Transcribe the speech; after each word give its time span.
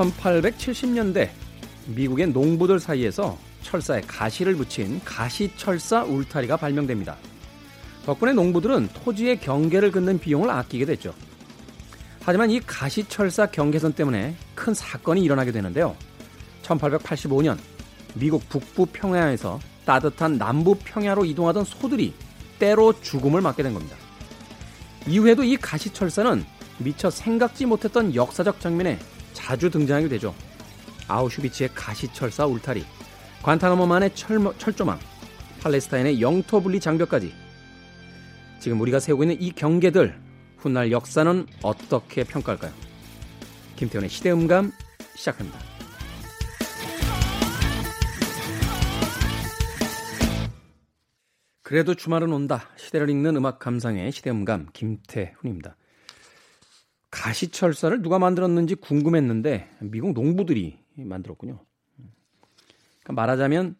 1870년대 0.00 1.28
미국의 1.86 2.28
농부들 2.28 2.80
사이에서 2.80 3.36
철사에 3.62 4.00
가시를 4.02 4.54
붙인 4.54 5.00
가시철사 5.04 6.04
울타리가 6.04 6.56
발명됩니다. 6.56 7.16
덕분에 8.06 8.32
농부들은 8.32 8.88
토지의 8.94 9.40
경계를 9.40 9.92
긋는 9.92 10.18
비용을 10.18 10.48
아끼게 10.48 10.86
됐죠. 10.86 11.14
하지만 12.22 12.50
이 12.50 12.60
가시철사 12.60 13.46
경계선 13.46 13.92
때문에 13.92 14.34
큰 14.54 14.72
사건이 14.72 15.22
일어나게 15.22 15.52
되는데요. 15.52 15.94
1885년 16.62 17.58
미국 18.14 18.48
북부 18.48 18.86
평야에서 18.86 19.60
따뜻한 19.84 20.38
남부 20.38 20.76
평야로 20.76 21.24
이동하던 21.24 21.64
소들이 21.64 22.14
때로 22.58 22.98
죽음을 23.00 23.40
맞게 23.40 23.62
된 23.62 23.74
겁니다. 23.74 23.96
이후에도 25.06 25.44
이 25.44 25.56
가시철사는 25.56 26.44
미처 26.78 27.10
생각지 27.10 27.66
못했던 27.66 28.14
역사적 28.14 28.60
장면에 28.60 28.98
자주 29.32 29.70
등장하게 29.70 30.08
되죠. 30.08 30.34
아우슈비츠의 31.08 31.70
가시철사 31.74 32.46
울타리, 32.46 32.84
관타나모만의 33.42 34.14
철, 34.14 34.38
철조망, 34.58 34.98
팔레스타인의 35.62 36.20
영토 36.20 36.60
분리 36.60 36.80
장벽까지 36.80 37.34
지금 38.60 38.80
우리가 38.80 39.00
세우고 39.00 39.24
있는 39.24 39.40
이 39.40 39.52
경계들 39.52 40.18
훗날 40.58 40.92
역사는 40.92 41.46
어떻게 41.62 42.24
평가할까요? 42.24 42.72
김태훈의 43.76 44.10
시대음감 44.10 44.72
시작합니다. 45.16 45.58
그래도 51.62 51.94
주말은 51.94 52.32
온다. 52.32 52.68
시대를 52.76 53.08
읽는 53.10 53.36
음악 53.36 53.58
감상의 53.60 54.10
시대음감 54.12 54.68
김태훈입니다. 54.72 55.76
가시철사를 57.10 58.02
누가 58.02 58.18
만들었는지 58.18 58.74
궁금했는데 58.76 59.68
미국 59.80 60.12
농부들이 60.12 60.78
만들었군요. 60.96 61.64
그러니까 63.02 63.12
말하자면 63.12 63.76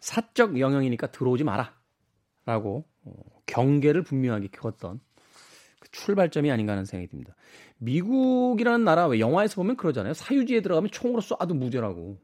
사적 0.00 0.58
영역이니까 0.58 1.10
들어오지 1.10 1.44
마라라고 1.44 2.84
어, 3.04 3.12
경계를 3.46 4.02
분명하게 4.02 4.48
그었던 4.48 5.00
그 5.80 5.90
출발점이 5.92 6.50
아닌가 6.50 6.72
하는 6.72 6.84
생각이 6.84 7.08
듭니다. 7.08 7.34
미국이라는 7.78 8.84
나라 8.84 9.06
왜 9.06 9.18
영화에서 9.20 9.56
보면 9.56 9.76
그러잖아요. 9.76 10.12
사유지에 10.14 10.60
들어가면 10.60 10.90
총으로 10.90 11.20
쏴도 11.22 11.56
무죄라고. 11.56 12.18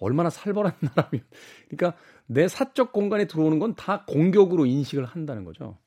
얼마나 0.00 0.30
살벌한 0.30 0.72
나라면. 0.94 1.24
그러니까 1.68 1.98
내 2.26 2.46
사적 2.48 2.92
공간에 2.92 3.26
들어오는 3.26 3.58
건 3.58 3.74
다 3.74 4.04
공격으로 4.06 4.64
인식을 4.66 5.04
한다는 5.04 5.44
거죠. 5.44 5.78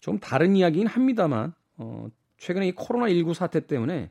좀 0.00 0.18
다른 0.18 0.54
이야기긴 0.56 0.86
합니다만 0.86 1.52
어, 1.76 2.08
최근에 2.38 2.68
이 2.68 2.72
코로나19 2.72 3.34
사태 3.34 3.66
때문에 3.66 4.10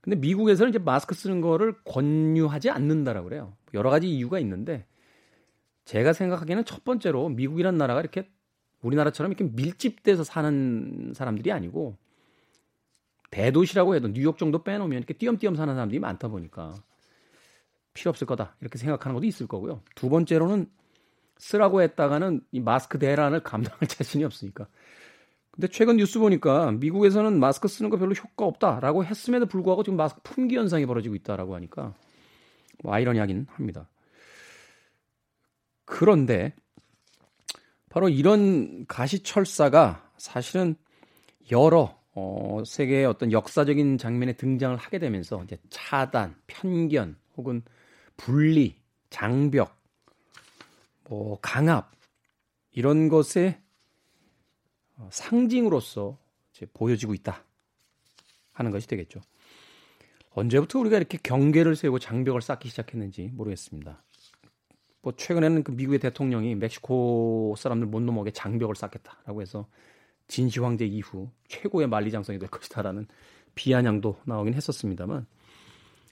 근데 0.00 0.16
미국에서는 0.16 0.70
이제 0.70 0.78
마스크 0.78 1.14
쓰는 1.14 1.40
거를 1.40 1.76
권유하지 1.84 2.70
않는다라고 2.70 3.28
그래요. 3.28 3.56
여러 3.72 3.88
가지 3.88 4.08
이유가 4.08 4.38
있는데 4.40 4.86
제가 5.84 6.12
생각하기에는 6.12 6.64
첫 6.64 6.84
번째로 6.84 7.28
미국이란 7.28 7.76
나라가 7.76 8.00
이렇게 8.00 8.28
우리나라처럼 8.82 9.32
이렇게 9.32 9.44
밀집돼서 9.54 10.24
사는 10.24 11.12
사람들이 11.14 11.52
아니고 11.52 11.96
대도시라고 13.30 13.94
해도 13.94 14.08
뉴욕 14.08 14.38
정도 14.38 14.64
빼놓으면 14.64 14.98
이렇게 14.98 15.14
띄엄띄엄 15.14 15.54
사는 15.54 15.72
사람들이 15.72 16.00
많다 16.00 16.28
보니까 16.28 16.74
필요 17.94 18.10
없을 18.10 18.26
거다 18.26 18.56
이렇게 18.60 18.78
생각하는 18.78 19.14
것도 19.14 19.26
있을 19.26 19.46
거고요. 19.46 19.82
두 19.94 20.08
번째로는 20.08 20.68
쓰라고 21.38 21.80
했다가는 21.82 22.40
이 22.52 22.60
마스크 22.60 22.98
대란을 22.98 23.42
감당할 23.42 23.80
자신이 23.88 24.24
없으니까 24.24 24.68
근데 25.52 25.68
최근 25.68 25.98
뉴스 25.98 26.18
보니까 26.18 26.72
미국에서는 26.72 27.38
마스크 27.38 27.68
쓰는 27.68 27.90
거 27.90 27.98
별로 27.98 28.14
효과 28.14 28.46
없다라고 28.46 29.04
했음에도 29.04 29.46
불구하고 29.46 29.82
지금 29.82 29.96
마스크 29.96 30.20
품귀 30.24 30.56
현상이 30.56 30.86
벌어지고 30.86 31.14
있다라고 31.14 31.54
하니까 31.54 31.94
뭐 32.82 32.94
아이러니하긴 32.94 33.46
합니다. 33.50 33.88
그런데 35.84 36.54
바로 37.90 38.08
이런 38.08 38.86
가시철사가 38.86 40.10
사실은 40.16 40.74
여러 41.50 42.00
어, 42.14 42.62
세계의 42.64 43.04
어떤 43.04 43.32
역사적인 43.32 43.98
장면에 43.98 44.34
등장을 44.34 44.76
하게 44.76 44.98
되면서 44.98 45.42
이제 45.44 45.58
차단, 45.68 46.34
편견 46.46 47.16
혹은 47.36 47.62
분리, 48.16 48.76
장벽, 49.10 49.74
뭐 51.08 51.38
강압 51.40 51.92
이런 52.70 53.08
것에 53.08 53.60
어, 53.60 53.71
상징으로서 55.10 56.18
보여지고 56.74 57.14
있다 57.14 57.44
하는 58.52 58.70
것이 58.70 58.86
되겠죠. 58.86 59.20
언제부터 60.30 60.78
우리가 60.78 60.96
이렇게 60.96 61.18
경계를 61.22 61.76
세우고 61.76 61.98
장벽을 61.98 62.40
쌓기 62.40 62.68
시작했는지 62.68 63.30
모르겠습니다. 63.34 64.02
뭐 65.02 65.12
최근에는 65.16 65.64
그 65.64 65.72
미국의 65.72 65.98
대통령이 65.98 66.54
멕시코 66.54 67.54
사람들 67.58 67.88
못 67.88 68.00
넘어게 68.00 68.30
장벽을 68.30 68.76
쌓겠다라고 68.76 69.42
해서 69.42 69.68
진시 70.28 70.60
황제 70.60 70.86
이후 70.86 71.30
최고의 71.48 71.88
만리장성이 71.88 72.38
될 72.38 72.48
것이다라는 72.48 73.06
비아냥도 73.54 74.20
나오긴 74.24 74.54
했었습니다만 74.54 75.26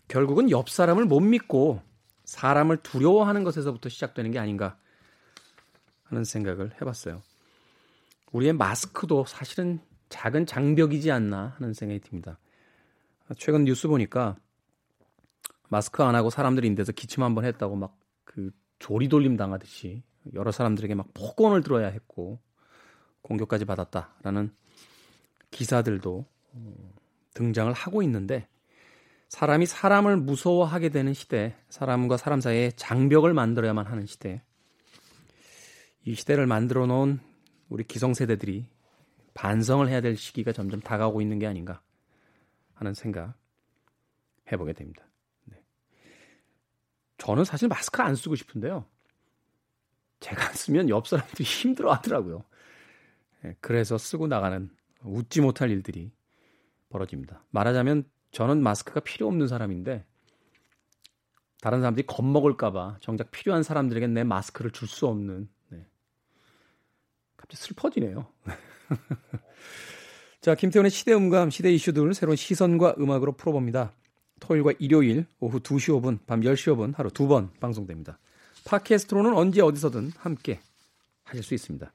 결국은 0.08 0.50
옆 0.50 0.68
사람을 0.68 1.04
못 1.04 1.20
믿고 1.20 1.80
사람을 2.24 2.78
두려워하는 2.78 3.44
것에서부터 3.44 3.88
시작되는 3.88 4.32
게 4.32 4.38
아닌가 4.38 4.76
하는 6.04 6.24
생각을 6.24 6.72
해봤어요. 6.80 7.22
우리의 8.32 8.52
마스크도 8.52 9.24
사실은 9.26 9.80
작은 10.08 10.46
장벽이지 10.46 11.10
않나 11.10 11.54
하는 11.56 11.72
생각이 11.72 12.00
듭니다. 12.00 12.38
최근 13.36 13.64
뉴스 13.64 13.88
보니까 13.88 14.36
마스크 15.68 16.02
안 16.02 16.14
하고 16.14 16.30
사람들이 16.30 16.66
인데서 16.66 16.92
기침 16.92 17.22
한 17.22 17.34
번 17.34 17.44
했다고 17.44 17.76
막 17.76 18.00
그 18.30 18.52
조리돌림 18.78 19.36
당하듯이 19.36 20.04
여러 20.34 20.52
사람들에게 20.52 20.94
막 20.94 21.12
폭언을 21.14 21.64
들어야 21.64 21.88
했고 21.88 22.38
공격까지 23.22 23.64
받았다라는 23.64 24.54
기사들도 25.50 26.24
어, 26.52 26.94
등장을 27.34 27.72
하고 27.72 28.02
있는데 28.04 28.46
사람이 29.28 29.66
사람을 29.66 30.16
무서워하게 30.16 30.90
되는 30.90 31.12
시대, 31.12 31.56
사람과 31.68 32.16
사람 32.16 32.40
사이에 32.40 32.70
장벽을 32.76 33.34
만들어야만 33.34 33.86
하는 33.86 34.06
시대, 34.06 34.42
이 36.04 36.14
시대를 36.14 36.46
만들어 36.46 36.86
놓은 36.86 37.20
우리 37.70 37.84
기성세대들이 37.84 38.66
반성을 39.32 39.88
해야 39.88 40.00
될 40.00 40.16
시기가 40.16 40.52
점점 40.52 40.80
다가오고 40.80 41.22
있는 41.22 41.38
게 41.38 41.46
아닌가 41.46 41.80
하는 42.74 42.92
생각 42.92 43.34
해보게 44.50 44.74
됩니다. 44.74 45.06
네. 45.44 45.62
저는 47.16 47.44
사실 47.44 47.68
마스크 47.68 48.02
안 48.02 48.16
쓰고 48.16 48.34
싶은데요. 48.34 48.84
제가 50.18 50.48
안 50.48 50.52
쓰면 50.54 50.88
옆 50.90 51.06
사람들이 51.06 51.44
힘들어 51.44 51.92
하더라고요. 51.94 52.44
네, 53.42 53.56
그래서 53.60 53.96
쓰고 53.96 54.26
나가는 54.26 54.68
웃지 55.02 55.40
못할 55.40 55.70
일들이 55.70 56.12
벌어집니다. 56.90 57.44
말하자면 57.50 58.04
저는 58.32 58.62
마스크가 58.62 59.00
필요 59.00 59.28
없는 59.28 59.46
사람인데 59.46 60.04
다른 61.60 61.80
사람들이 61.80 62.06
겁먹을까봐 62.06 62.98
정작 63.00 63.30
필요한 63.30 63.62
사람들에게 63.62 64.08
내 64.08 64.24
마스크를 64.24 64.72
줄 64.72 64.88
수 64.88 65.06
없는 65.06 65.48
갑자기 67.40 67.62
슬퍼지네요. 67.62 68.26
자, 70.40 70.54
김태훈의 70.54 70.90
시대 70.90 71.12
음감, 71.14 71.50
시대 71.50 71.72
이슈들 71.72 72.14
새로운 72.14 72.36
시선과 72.36 72.96
음악으로 72.98 73.32
풀어봅니다. 73.32 73.92
토요일과 74.40 74.72
일요일 74.78 75.26
오후 75.38 75.60
2시 75.60 76.00
5분, 76.00 76.18
밤 76.26 76.40
10시 76.40 76.74
5분 76.74 76.96
하루 76.96 77.10
두 77.10 77.28
번 77.28 77.50
방송됩니다. 77.60 78.18
팟캐스트로는 78.64 79.34
언제 79.34 79.60
어디서든 79.60 80.12
함께 80.18 80.60
하실 81.24 81.42
수 81.42 81.54
있습니다. 81.54 81.92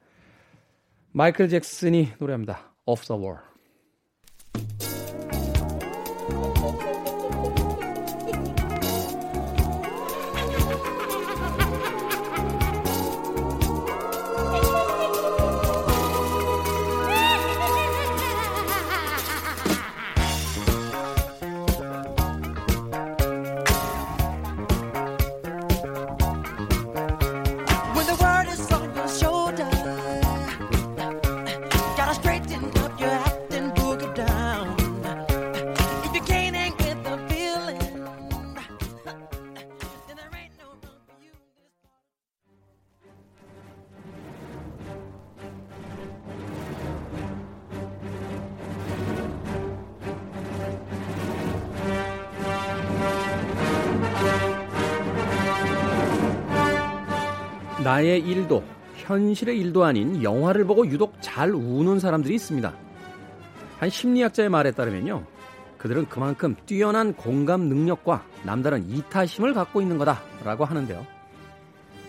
마이클 1.12 1.50
잭슨이 1.50 2.14
노래합니다. 2.20 2.72
Off 2.86 3.06
the 3.06 3.22
Wall. 3.22 3.55
나의 57.86 58.20
일도 58.20 58.64
현실의 58.96 59.60
일도 59.60 59.84
아닌 59.84 60.24
영화를 60.24 60.66
보고 60.66 60.88
유독 60.88 61.14
잘 61.22 61.54
우는 61.54 62.00
사람들이 62.00 62.34
있습니다. 62.34 62.74
한 63.78 63.90
심리학자의 63.92 64.50
말에 64.50 64.72
따르면요. 64.72 65.24
그들은 65.78 66.08
그만큼 66.08 66.56
뛰어난 66.66 67.14
공감 67.14 67.62
능력과 67.70 68.26
남다른 68.44 68.90
이타심을 68.90 69.54
갖고 69.54 69.82
있는 69.82 70.00
거다라고 70.00 70.66
하는데요. 70.66 71.06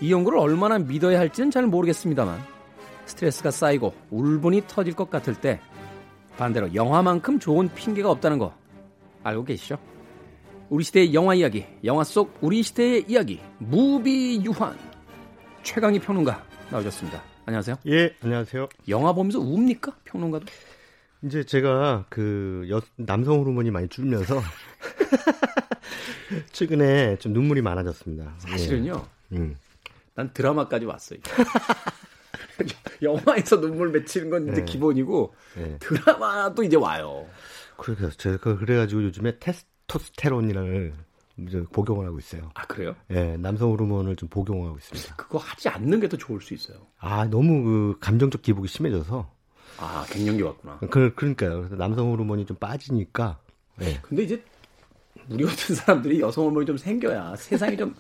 이 0.01 0.11
연구를 0.11 0.39
얼마나 0.39 0.79
믿어야 0.79 1.19
할지는 1.19 1.51
잘 1.51 1.67
모르겠습니다만 1.67 2.39
스트레스가 3.05 3.51
쌓이고 3.51 3.93
울분이 4.11 4.63
터질 4.67 4.95
것 4.95 5.11
같을 5.11 5.35
때 5.35 5.61
반대로 6.39 6.75
영화만큼 6.75 7.39
좋은 7.39 7.69
핑계가 7.75 8.11
없다는 8.11 8.39
거 8.39 8.55
알고 9.23 9.45
계시죠? 9.45 9.77
우리 10.71 10.85
시대의 10.85 11.13
영화 11.13 11.35
이야기, 11.35 11.67
영화 11.85 12.03
속 12.03 12.35
우리 12.41 12.63
시대의 12.63 13.05
이야기, 13.09 13.41
무비 13.59 14.43
유한 14.43 14.86
최강희 15.67 15.99
평론가 15.99 16.47
나오셨습니다. 16.71 17.21
안녕하세요. 17.45 17.77
예, 17.89 18.15
안녕하세요. 18.23 18.69
영화 18.89 19.13
보면서 19.13 19.41
웁니까? 19.41 19.97
평론가도? 20.05 20.47
이제 21.23 21.43
제가 21.43 22.07
그 22.09 22.65
여, 22.71 22.81
남성 22.95 23.41
호르몬이 23.41 23.73
많이 23.73 23.89
줄면서 23.89 24.41
최근에 26.53 27.19
좀 27.19 27.33
눈물이 27.33 27.63
많아졌습니다. 27.63 28.37
사실은요. 28.39 29.05
예. 29.33 29.37
음. 29.37 29.57
난 30.15 30.33
드라마까지 30.33 30.87
왔어요. 30.87 31.19
영화에서 33.03 33.61
눈물 33.61 33.91
맺히는 33.91 34.31
건 34.31 34.43
이제 34.45 34.61
네. 34.61 34.65
기본이고 34.65 35.35
네. 35.57 35.79
드라마도 35.81 36.63
이제 36.63 36.77
와요. 36.77 37.27
그래서 37.77 38.09
제가 38.11 38.57
그래가지고 38.57 39.03
요즘에 39.03 39.41
테스토스테론이라는 39.41 40.95
복용을 41.73 42.07
하고 42.07 42.19
있어요. 42.19 42.51
아 42.55 42.67
그래요? 42.67 42.95
예, 43.11 43.37
남성 43.37 43.71
호르몬을 43.71 44.17
좀 44.17 44.29
복용하고 44.29 44.77
있습니다. 44.79 45.17
그거 45.17 45.39
하지 45.39 45.69
않는 45.69 46.01
게 46.01 46.09
더 46.09 46.17
좋을 46.17 46.41
수 46.41 46.55
있어요. 46.55 46.79
아 46.99 47.27
너무 47.27 47.63
그 47.65 47.97
감정적 48.01 48.43
기복이 48.43 48.69
심해져서. 48.69 49.31
아 49.79 50.07
갱년기 50.11 50.43
왔구나. 50.43 50.79
그 50.91 51.15
그러니까요. 51.15 51.59
그래서 51.59 51.77
남성 51.77 52.11
호르몬이 52.11 52.47
좀 52.47 52.57
빠지니까. 52.57 53.39
예. 53.83 53.99
근데 54.03 54.23
이제 54.23 54.43
우리 55.29 55.45
같은 55.45 55.75
사람들이 55.75 56.21
여성 56.21 56.45
호르몬이 56.45 56.65
좀 56.67 56.77
생겨야 56.79 57.35
세상이 57.37 57.77
좀 57.77 57.95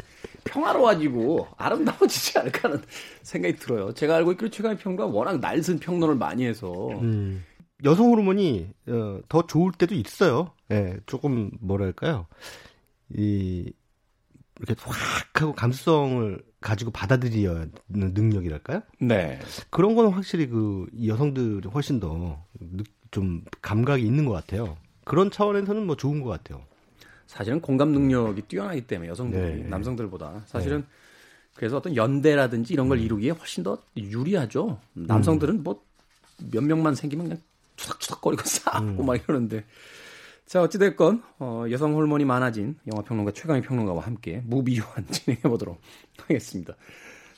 평화로워지고 0.44 1.48
아름다워지지 1.56 2.38
않을까 2.38 2.68
하는 2.68 2.82
생각이 3.22 3.56
들어요. 3.56 3.92
제가 3.92 4.16
알고 4.16 4.32
있기로 4.32 4.50
최강의 4.50 4.78
평론가 4.78 5.06
워낙 5.06 5.40
날선 5.40 5.78
평론을 5.80 6.14
많이 6.14 6.46
해서 6.46 6.88
음, 7.00 7.44
여성 7.84 8.10
호르몬이 8.10 8.68
어, 8.86 9.20
더 9.28 9.46
좋을 9.46 9.72
때도 9.72 9.94
있어요. 9.94 10.52
예, 10.70 10.74
네, 10.80 10.96
조금 11.06 11.50
뭐랄까요, 11.60 12.26
이 13.14 13.72
이렇게 14.60 14.74
확 14.82 15.42
하고 15.42 15.52
감수성을 15.54 16.42
가지고 16.60 16.90
받아들이는 16.90 17.72
능력이랄까요? 17.88 18.82
네. 19.00 19.38
그런 19.70 19.94
거는 19.94 20.10
확실히 20.10 20.46
그 20.48 20.86
여성들이 21.06 21.68
훨씬 21.68 22.00
더 22.00 22.44
좀 23.10 23.44
감각이 23.62 24.04
있는 24.04 24.24
것 24.24 24.32
같아요. 24.32 24.76
그런 25.04 25.30
차원에서는 25.30 25.86
뭐 25.86 25.96
좋은 25.96 26.22
것 26.22 26.30
같아요. 26.30 26.64
사실은 27.26 27.60
공감 27.60 27.92
능력이 27.92 28.42
뛰어나기 28.42 28.86
때문에 28.86 29.08
여성들이 29.10 29.62
네. 29.62 29.68
남성들보다 29.68 30.42
사실은 30.46 30.80
네. 30.80 30.86
그래서 31.54 31.76
어떤 31.78 31.96
연대라든지 31.96 32.74
이런 32.74 32.88
걸 32.88 32.98
음. 32.98 33.02
이루기에 33.04 33.30
훨씬 33.30 33.62
더 33.62 33.78
유리하죠. 33.96 34.80
남성들은 34.94 35.62
뭐 35.62 35.86
몇 36.50 36.62
명만 36.62 36.94
생기면 36.94 37.26
그냥 37.28 37.42
추석추석거리고 37.76 38.42
싸고 38.46 39.02
음. 39.02 39.06
막 39.06 39.16
이러는데 39.16 39.64
자 40.46 40.62
어찌됐건 40.62 41.24
어, 41.40 41.64
여성 41.72 41.94
호르몬이 41.94 42.24
많아진 42.24 42.76
영화평론가 42.86 43.32
최강희 43.32 43.62
평론가와 43.62 44.02
함께 44.02 44.42
무비유한 44.46 45.06
진행해 45.10 45.42
보도록 45.42 45.80
하겠습니다. 46.18 46.74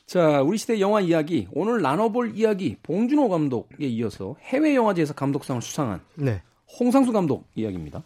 자 0.04 0.42
우리 0.42 0.58
시대 0.58 0.78
영화 0.78 1.00
이야기 1.00 1.48
오늘 1.52 1.80
나눠볼 1.80 2.36
이야기 2.36 2.76
봉준호 2.82 3.30
감독에 3.30 3.86
이어서 3.86 4.36
해외 4.42 4.74
영화제에서 4.74 5.14
감독상을 5.14 5.62
수상한 5.62 6.00
네. 6.16 6.42
홍상수 6.78 7.12
감독 7.12 7.46
이야기입니다. 7.54 8.02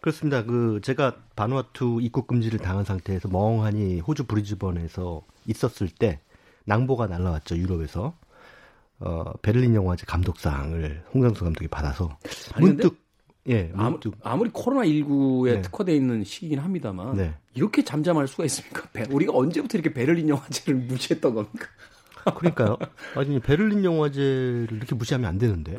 그렇습니다. 0.00 0.44
그 0.44 0.80
제가 0.82 1.16
바누아투 1.34 1.98
입국 2.00 2.28
금지를 2.28 2.60
당한 2.60 2.84
상태에서 2.84 3.28
멍하니 3.28 4.00
호주 4.00 4.26
브리즈번에서 4.26 5.22
있었을 5.46 5.88
때 5.88 6.20
낭보가 6.66 7.08
날라왔죠 7.08 7.56
유럽에서 7.56 8.14
어 9.00 9.32
베를린 9.42 9.74
영화제 9.74 10.04
감독상을 10.06 11.04
홍상수 11.12 11.42
감독이 11.42 11.66
받아서 11.66 12.16
문득 12.60 13.09
예 13.48 13.72
아무리 14.22 14.50
코로나 14.52 14.84
19에 14.84 15.54
네. 15.54 15.62
특화돼 15.62 15.94
있는 15.94 16.24
시기긴 16.24 16.58
합니다만 16.58 17.16
네. 17.16 17.34
이렇게 17.54 17.82
잠잠할 17.82 18.28
수가 18.28 18.44
있습니까? 18.44 18.88
우리가 19.10 19.32
언제부터 19.34 19.78
이렇게 19.78 19.92
베를린 19.94 20.28
영화제를 20.28 20.74
무시했던 20.86 21.34
겁니까? 21.34 21.66
그러니까요. 22.36 22.76
아니 23.14 23.40
베를린 23.40 23.84
영화제를 23.84 24.68
이렇게 24.72 24.94
무시하면 24.94 25.28
안 25.28 25.38
되는데. 25.38 25.78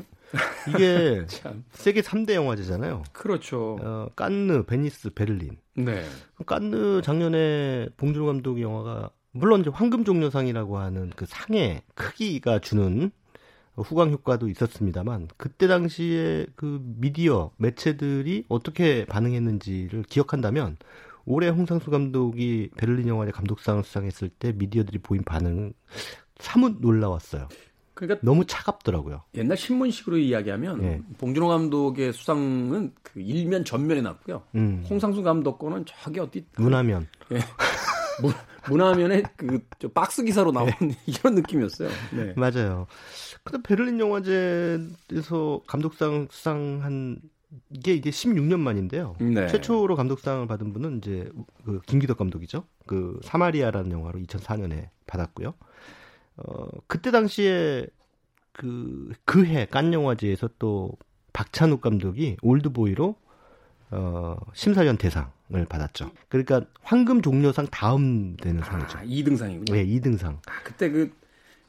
이게 0.70 1.26
세계 1.74 2.02
3대 2.02 2.34
영화제잖아요. 2.34 3.04
그렇죠. 3.12 3.78
어, 3.82 4.08
깐느, 4.16 4.64
베니스, 4.64 5.10
베를린. 5.14 5.58
네. 5.76 6.04
깐느 6.46 7.02
작년에 7.02 7.90
봉준호 7.98 8.26
감독의 8.26 8.64
영화가 8.64 9.10
물론 9.34 9.62
이제 9.62 9.70
황금 9.72 10.04
종려상이라고 10.04 10.78
하는 10.78 11.12
그 11.16 11.26
상의 11.26 11.82
크기가 11.96 12.60
주는 12.60 13.12
후광 13.76 14.12
효과도 14.12 14.48
있었습니다만 14.50 15.30
그때 15.38 15.68
당시에 15.68 16.46
그 16.56 16.82
미디어 16.84 17.52
매체들이 17.58 18.46
어떻게 18.50 19.06
반응했는지를 19.06 20.04
기억한다면 20.04 20.78
올해 21.26 21.50
홍상수 21.50 21.92
감독이 21.92 22.70
베를린 22.78 23.08
영화제 23.08 23.32
감독상을 23.32 23.84
수상했을 23.84 24.30
때 24.30 24.52
미디어들이 24.54 25.00
보인 25.00 25.24
반응 25.24 25.74
사뭇 26.40 26.78
놀라웠어요. 26.80 27.48
그러니까 27.94 28.20
너무 28.24 28.46
차갑더라고요. 28.46 29.22
옛날 29.36 29.58
신문식으로 29.58 30.18
이야기하면 30.18 30.84
예. 30.84 31.02
봉준호 31.20 31.48
감독의 31.48 32.14
수상은 32.14 32.94
그 33.04 33.20
일면 33.20 33.64
전면에 33.64 34.02
났고요. 34.02 34.44
음. 34.56 34.84
홍상수 34.90 35.22
감독 35.22 35.60
거는 35.60 35.86
저기 35.86 36.20
어디 36.20 36.46
문화면. 36.58 37.08
예. 37.32 37.38
문, 38.22 38.34
문화면에 38.68 39.24
그 39.38 39.60
박스 39.94 40.24
기사로 40.24 40.52
나온 40.52 40.70
네. 40.80 40.96
이런 41.08 41.36
느낌이었어요. 41.36 41.90
네. 42.14 42.34
맞아요. 42.36 42.88
근데 43.44 43.62
베를린 43.64 44.00
영화제에서 44.00 45.62
감독상 45.68 46.28
수상한 46.30 47.22
이게 47.70 47.94
이게 47.94 48.10
16년 48.10 48.60
만인데요. 48.60 49.16
네. 49.20 49.48
최초로 49.48 49.96
감독상을 49.96 50.48
받은 50.48 50.74
분은 50.74 51.00
이제 51.00 51.30
그 51.66 51.82
김기덕 51.86 52.18
감독이죠. 52.18 52.66
그 52.86 53.20
사마리아라는 53.24 53.92
영화로 53.92 54.20
2004년에 54.20 54.90
받았고요. 55.08 55.54
어, 56.38 56.68
그때 56.88 57.12
당시에 57.12 57.88
그, 58.54 59.12
그해 59.26 59.66
깐 59.70 59.94
영화제에서 59.94 60.50
또 60.60 60.94
박찬욱 61.34 61.82
감독이 61.82 62.38
올드보이로 62.42 63.16
어, 63.92 64.38
심사위원 64.54 64.98
대상 64.98 65.32
을 65.54 65.66
받았죠. 65.66 66.12
그러니까 66.30 66.62
황금 66.82 67.22
종려상 67.22 67.68
다음 67.68 68.38
되는 68.38 68.64
상이죠. 68.64 68.98
아, 68.98 69.04
2등상이군요. 69.04 69.72
네, 69.72 69.86
2등상. 69.86 70.38
아, 70.48 70.64
그때 70.64 70.90
그 70.90 71.12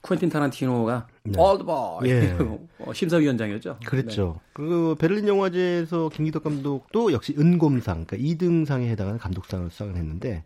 쿠엔틴 0.03 0.29
타란티노가 0.31 1.07
네. 1.25 1.41
올드보이 1.41 2.11
예. 2.11 2.37
어, 2.79 2.93
심사위원장이었죠. 2.93 3.79
그랬죠. 3.87 4.41
네. 4.41 4.51
그 4.53 4.97
베를린 4.99 5.29
영화제에서 5.29 6.11
김기덕 6.11 6.45
감독도 6.45 7.12
역시 7.12 7.35
은곰상, 7.39 8.05
그러니까 8.05 8.17
2등상에 8.17 8.87
해당하는 8.89 9.19
감독상을 9.19 9.71
수상을 9.71 9.97
했는데 9.97 10.45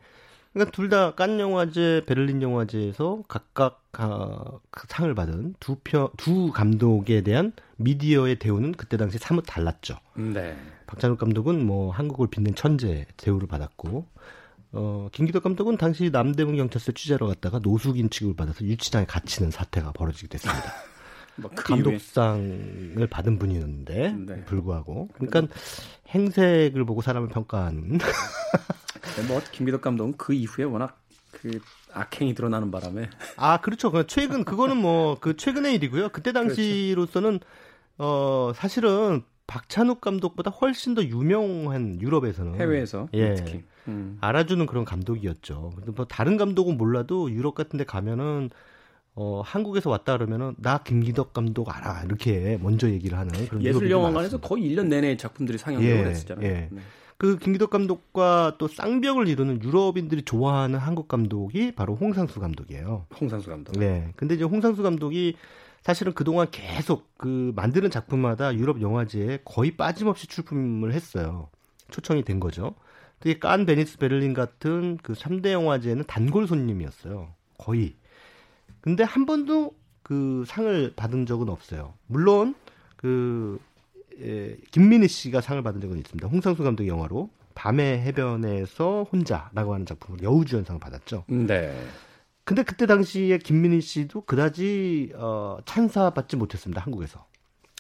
그러니까 0.57 0.75
둘 0.75 0.89
다 0.89 1.13
깐 1.15 1.39
영화제, 1.39 2.03
베를린 2.07 2.41
영화제에서 2.41 3.23
각각 3.29 3.83
어, 3.99 4.59
상을 4.89 5.15
받은 5.15 5.55
두 5.61 5.77
편, 5.85 6.09
두 6.17 6.51
감독에 6.51 7.21
대한 7.21 7.53
미디어의 7.77 8.39
대우는 8.39 8.73
그때 8.73 8.97
당시 8.97 9.19
사뭇 9.19 9.45
달랐죠. 9.47 9.99
네. 10.15 10.57
박찬욱 10.87 11.19
감독은 11.19 11.63
뭐 11.65 11.91
한국을 11.93 12.29
빛낸 12.29 12.55
천재 12.55 13.05
대우를 13.19 13.49
받았고, 13.49 14.07
어, 14.73 15.09
김기덕 15.13 15.43
감독은 15.43 15.77
당시 15.77 16.09
남대문 16.11 16.57
경찰서 16.57 16.93
취재로 16.93 17.27
갔다가 17.27 17.59
노숙인 17.59 18.09
취급을 18.09 18.35
받아서 18.35 18.65
유치장에 18.65 19.05
갇히는 19.05 19.51
사태가 19.51 19.93
벌어지게 19.93 20.29
됐습니다. 20.29 20.73
뭐 21.37 21.51
감독상을 21.51 23.07
받은 23.11 23.39
분이었는데 23.39 24.13
네. 24.13 24.45
불구하고 24.45 25.09
그러니까 25.15 25.55
행색을 26.09 26.85
보고 26.85 27.03
사람을 27.03 27.29
평가하는 27.29 27.99
네, 27.99 29.27
뭐 29.29 29.41
김기덕 29.53 29.81
감독은 29.83 30.15
그 30.17 30.33
이후에 30.33 30.65
워낙 30.65 31.01
그 31.33 31.61
악행이 31.93 32.35
드러나는 32.35 32.71
바람에 32.71 33.11
아 33.37 33.61
그렇죠. 33.61 33.91
그 33.91 34.07
최근 34.07 34.45
그거는 34.45 34.77
뭐 34.77 35.17
그 35.21 35.37
최근의 35.37 35.75
일이고요. 35.77 36.11
그때. 36.11 36.33
당시로서는 36.33 37.41
어 37.99 38.53
사실은 38.55 39.23
박찬욱 39.47 40.01
감독보다 40.01 40.51
훨씬 40.51 40.95
더 40.95 41.03
유명한 41.05 42.01
유럽에서는 42.01 42.61
해외에서 42.61 43.09
예 43.15 43.35
특히 43.35 43.65
음. 43.89 44.19
알아주는 44.21 44.67
그런 44.67 44.85
감독이었죠. 44.85 45.73
근데 45.77 45.93
뭐 45.93 46.05
다른 46.07 46.37
감독은 46.37 46.77
몰라도 46.77 47.31
유럽 47.31 47.55
같은 47.55 47.79
데 47.79 47.85
가면은 47.85 48.51
어, 49.19 49.41
한국에서 49.43 49.89
왔다 49.89 50.13
그러면은 50.13 50.55
나 50.59 50.79
김기덕 50.79 51.33
감독 51.33 51.75
알아 51.75 52.03
이렇게 52.05 52.59
먼저 52.61 52.91
얘기를 52.91 53.19
하는 53.19 53.33
그런 53.49 53.63
예술 53.65 53.91
영화관에서 53.91 54.39
거의 54.39 54.71
1년 54.71 54.89
내내 54.89 55.17
작품들이 55.17 55.57
상영되고 55.57 55.99
예, 55.99 56.11
했었잖아요. 56.11 56.47
예. 56.47 56.69
네. 56.71 56.83
그 57.17 57.39
김기덕 57.39 57.71
감독과 57.71 58.57
또 58.59 58.69
쌍벽을 58.69 59.27
이루는 59.27 59.63
유럽인들이 59.63 60.23
좋아하는 60.23 60.79
한국 60.79 61.09
감독이 61.09 61.73
바로 61.73 61.95
홍상수 61.95 62.41
감독이에요. 62.41 63.07
홍상수 63.19 63.49
감독. 63.49 63.73
네. 63.79 64.13
근데 64.17 64.35
이제 64.35 64.45
홍상수 64.45 64.83
감독이 64.83 65.35
사실은 65.81 66.13
그동안 66.13 66.49
계속 66.51 67.09
그 67.17 67.53
만드는 67.57 67.91
작품마다 67.91 68.55
유럽 68.55 68.83
영화제에 68.83 69.39
거의 69.47 69.79
빠짐없이 69.79 70.27
출품을 70.27 70.93
했어요. 70.93 71.49
초청이 71.91 72.23
된 72.23 72.39
거죠. 72.39 72.75
특히 73.21 73.41
깐, 73.41 73.65
베니스, 73.65 73.97
베를린 73.97 74.35
같은 74.35 74.99
그 75.03 75.15
3대 75.15 75.53
영화제는 75.53 76.05
단골 76.07 76.47
손님이었어요. 76.47 77.33
거의. 77.57 77.95
근데 78.87 79.03
한 79.03 79.27
번도 79.27 79.75
그 80.05 80.45
상을 80.47 80.93
받은 80.95 81.27
적은 81.27 81.49
없어요. 81.49 81.95
물론 82.07 82.55
그 82.97 83.59
예, 84.21 84.57
김민희 84.71 85.09
씨가 85.09 85.41
상을 85.41 85.61
받은 85.61 85.81
적은 85.81 85.99
있습니다. 85.99 86.29
홍상수 86.29 86.63
감독의 86.63 86.89
영화로 86.89 87.29
밤의 87.57 87.99
해변에서 88.03 89.09
혼자라고 89.11 89.75
하는 89.75 89.87
작품으로 89.87 90.23
여우주연상을 90.23 90.79
받았죠. 90.79 91.25
네. 91.27 91.77
근데 92.45 92.63
그때 92.63 92.87
당시에 92.87 93.39
김민희 93.39 93.81
씨도 93.81 94.21
그다지 94.21 95.15
어, 95.17 95.59
찬사받지 95.65 96.37
못했습니다. 96.37 96.81
한국에서. 96.81 97.27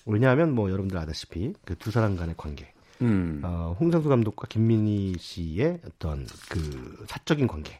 왜냐하면 0.06 0.56
뭐 0.56 0.70
여러분들 0.72 0.98
아다시피 0.98 1.52
그 1.64 1.76
두 1.76 1.92
사람 1.92 2.16
간의 2.16 2.34
관계. 2.36 2.72
음. 3.00 3.42
어, 3.44 3.76
홍상수 3.78 4.08
감독과 4.08 4.48
김민희 4.48 5.14
씨의 5.20 5.78
어떤 5.86 6.26
그 6.48 7.04
사적인 7.06 7.46
관계. 7.46 7.78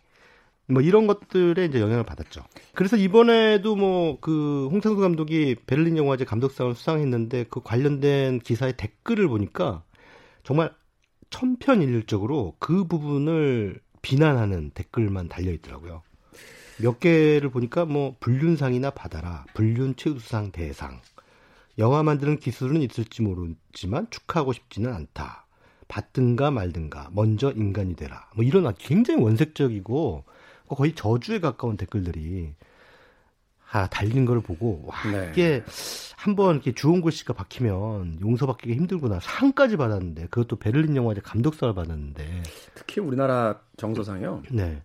뭐 0.69 0.83
이런 0.83 1.07
것들에 1.07 1.65
이제 1.67 1.81
영향을 1.81 2.05
받았죠. 2.05 2.43
그래서 2.75 2.97
이번에도 2.97 3.77
뭐 3.77 4.19
그 4.21 4.69
홍상수 4.71 5.01
감독이 5.01 5.57
베를린 5.67 5.97
영화제 5.97 6.25
감독상을 6.25 6.75
수상했는데 6.75 7.45
그 7.49 7.61
관련된 7.63 8.41
기사의 8.41 8.77
댓글을 8.77 9.29
보니까 9.29 9.83
정말 10.43 10.73
천편일률적으로 11.31 12.57
그 12.59 12.85
부분을 12.85 13.81
비난하는 14.03 14.71
댓글만 14.71 15.29
달려 15.29 15.53
있더라고요. 15.53 16.03
몇 16.81 17.01
개를 17.01 17.51
보니까 17.51 17.85
뭐 17.85 18.17
불륜상이나 18.21 18.91
받아라, 18.91 19.45
불륜 19.55 19.97
최우수상 19.97 20.53
대상, 20.53 21.01
영화 21.79 22.03
만드는 22.03 22.39
기술은 22.39 22.83
있을지 22.83 23.23
모르지만 23.23 24.09
축하하고 24.11 24.53
싶지는 24.53 24.93
않다. 24.93 25.47
받든가 25.89 26.51
말든가 26.51 27.11
먼저 27.13 27.53
인간이 27.53 27.95
되라. 27.97 28.29
뭐 28.35 28.45
이런 28.45 28.73
굉장히 28.79 29.23
원색적이고 29.23 30.25
거의 30.69 30.95
저주에 30.95 31.41
가까운 31.41 31.77
댓글들이 31.77 32.55
아, 33.71 33.89
달린 33.89 34.25
걸 34.25 34.41
보고 34.41 34.85
와 34.87 34.97
네. 35.11 35.31
이게 35.33 35.65
한번 36.17 36.57
이렇게 36.57 36.73
주홍 36.73 37.01
글씨가 37.03 37.35
박히면 37.35 38.21
용서받기가 38.21 38.75
힘들구나 38.75 39.19
상까지 39.21 39.77
받았는데 39.77 40.29
그것도 40.29 40.57
베를린 40.57 40.97
영화제 40.97 41.21
감독상을 41.21 41.75
받았는데 41.75 42.43
특히 42.75 43.01
우리나라 43.01 43.61
정서상요. 43.77 44.43
네. 44.51 44.83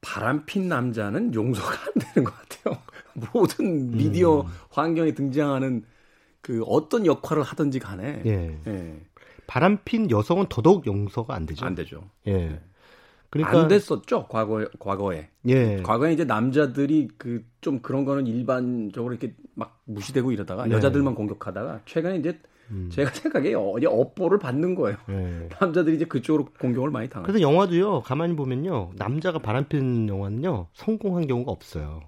바람핀 0.00 0.68
남자는 0.68 1.32
용서가 1.32 1.70
안 1.70 1.92
되는 1.94 2.24
것 2.24 2.34
같아요. 2.34 2.82
모든 3.32 3.90
미디어 3.92 4.40
음. 4.40 4.46
환경에 4.70 5.14
등장하는 5.14 5.84
그 6.40 6.62
어떤 6.64 7.06
역할을 7.06 7.44
하든지 7.44 7.78
간에 7.78 8.22
예. 8.26 8.58
예. 8.66 9.00
바람핀 9.46 10.10
여성은 10.10 10.46
더더욱 10.48 10.86
용서가 10.86 11.34
안 11.34 11.46
되죠. 11.46 11.64
안 11.64 11.74
되죠. 11.76 12.10
예. 12.26 12.32
네. 12.32 12.60
그러니까 13.32 13.62
안 13.62 13.68
됐었죠 13.68 14.26
과거 14.28 14.66
과거에. 14.78 15.28
예. 15.48 15.82
과거에 15.82 16.12
이제 16.12 16.24
남자들이 16.24 17.08
그 17.18 17.52
좀 17.62 17.78
그런 17.80 18.04
거는 18.04 18.26
일반적으로 18.26 19.14
이렇게 19.14 19.34
막 19.54 19.80
무시되고 19.84 20.32
이러다가 20.32 20.66
네. 20.66 20.74
여자들만 20.74 21.14
공격하다가 21.14 21.80
최근에 21.86 22.18
이제 22.18 22.38
음. 22.70 22.90
제가 22.92 23.10
생각에 23.12 23.54
어디 23.54 23.86
업보를 23.86 24.38
받는 24.38 24.74
거예요. 24.74 24.98
네. 25.08 25.48
남자들이 25.60 25.96
이제 25.96 26.04
그쪽으로 26.04 26.46
공격을 26.58 26.90
많이 26.90 27.08
당하죠. 27.08 27.32
그래서 27.32 27.40
영화도요. 27.40 28.02
가만히 28.02 28.34
보면요. 28.34 28.90
남자가 28.96 29.38
바람피는 29.38 30.08
영화는요. 30.08 30.66
성공한 30.74 31.26
경우가 31.28 31.52
없어요. 31.52 32.00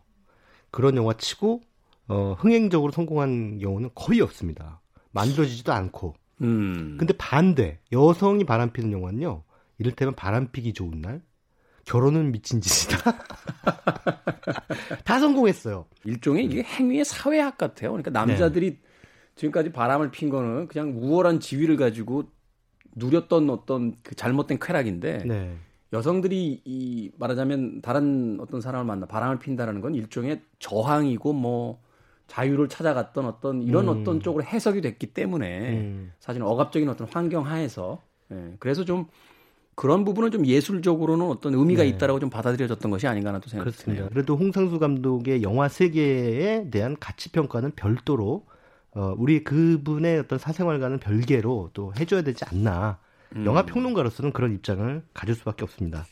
그런 0.73 0.97
영화 0.97 1.12
치고 1.14 1.61
어, 2.09 2.35
흥행적으로 2.38 2.90
성공한 2.90 3.59
경우는 3.59 3.90
거의 3.95 4.21
없습니다. 4.21 4.81
만들어지지도 5.12 5.73
않고. 5.73 6.14
음. 6.43 6.97
근데 6.99 7.14
반대 7.16 7.78
여성이 7.93 8.43
바람피는 8.45 8.90
영화는요. 8.90 9.45
이를테면 9.78 10.14
바람피기 10.14 10.73
좋은 10.73 11.00
날, 11.00 11.23
결혼은 11.85 12.33
미친 12.33 12.61
짓이다. 12.61 12.97
다 15.04 15.19
성공했어요. 15.19 15.87
일종의 16.04 16.47
이게 16.47 16.62
행위의 16.62 17.04
사회학 17.04 17.59
같아요. 17.59 17.90
그러니까 17.90 18.11
남자들이 18.11 18.71
네. 18.71 18.78
지금까지 19.37 19.73
바람을 19.73 20.11
핀 20.11 20.31
거는 20.31 20.69
그냥 20.69 20.95
우월한 20.97 21.40
지위를 21.40 21.76
가지고 21.76 22.25
누렸던 22.97 23.50
어떤 23.50 23.97
그 24.02 24.14
잘못된 24.14 24.59
쾌락인데 24.61 25.25
네. 25.26 25.57
여성들이 25.93 26.62
이 26.64 27.11
말하자면 27.19 27.83
다른 27.83 28.38
어떤 28.40 28.61
사람을 28.61 28.85
만나 28.85 29.07
바람을 29.07 29.38
핀다라는 29.38 29.81
건 29.81 29.95
일종의 29.95 30.43
저항이고 30.59 31.33
뭐 31.33 31.83
자유를 32.26 32.69
찾아갔던 32.69 33.26
어떤 33.26 33.62
이런 33.62 33.88
음. 33.88 34.00
어떤 34.00 34.21
쪽으로 34.21 34.45
해석이 34.45 34.81
됐기 34.81 35.09
때문에 35.09 35.71
음. 35.71 36.12
사실 36.19 36.43
억압적인 36.43 36.88
어떤 36.88 37.07
환경 37.09 37.47
하에서 37.47 38.00
예, 38.33 38.54
그래서 38.59 38.85
좀 38.85 39.07
그런 39.75 40.04
부분은 40.04 40.31
좀 40.31 40.47
예술적으로는 40.47 41.26
어떤 41.26 41.54
의미가 41.54 41.83
네. 41.83 41.88
있다라고 41.88 42.21
좀 42.21 42.31
받아들여졌던 42.31 42.90
것이 42.90 43.07
아닌가 43.07 43.33
나도 43.33 43.49
생각합니다. 43.49 44.09
그래도 44.09 44.37
홍상수 44.37 44.78
감독의 44.78 45.43
영화 45.43 45.69
세계에 45.69 46.71
대한 46.71 46.97
가치 46.99 47.33
평가는 47.33 47.73
별도로 47.73 48.47
어, 48.93 49.14
우리 49.19 49.43
그분의 49.43 50.21
어떤 50.21 50.38
사생활과는 50.38 51.00
별개로 51.00 51.71
또 51.75 51.93
해줘야 51.99 52.23
되지 52.23 52.45
않나. 52.45 53.00
음. 53.35 53.45
영화 53.45 53.66
평론가로서는 53.66 54.33
그런 54.33 54.52
입장을 54.52 55.02
가질 55.12 55.35
수밖에 55.35 55.64
없습니다. 55.64 56.07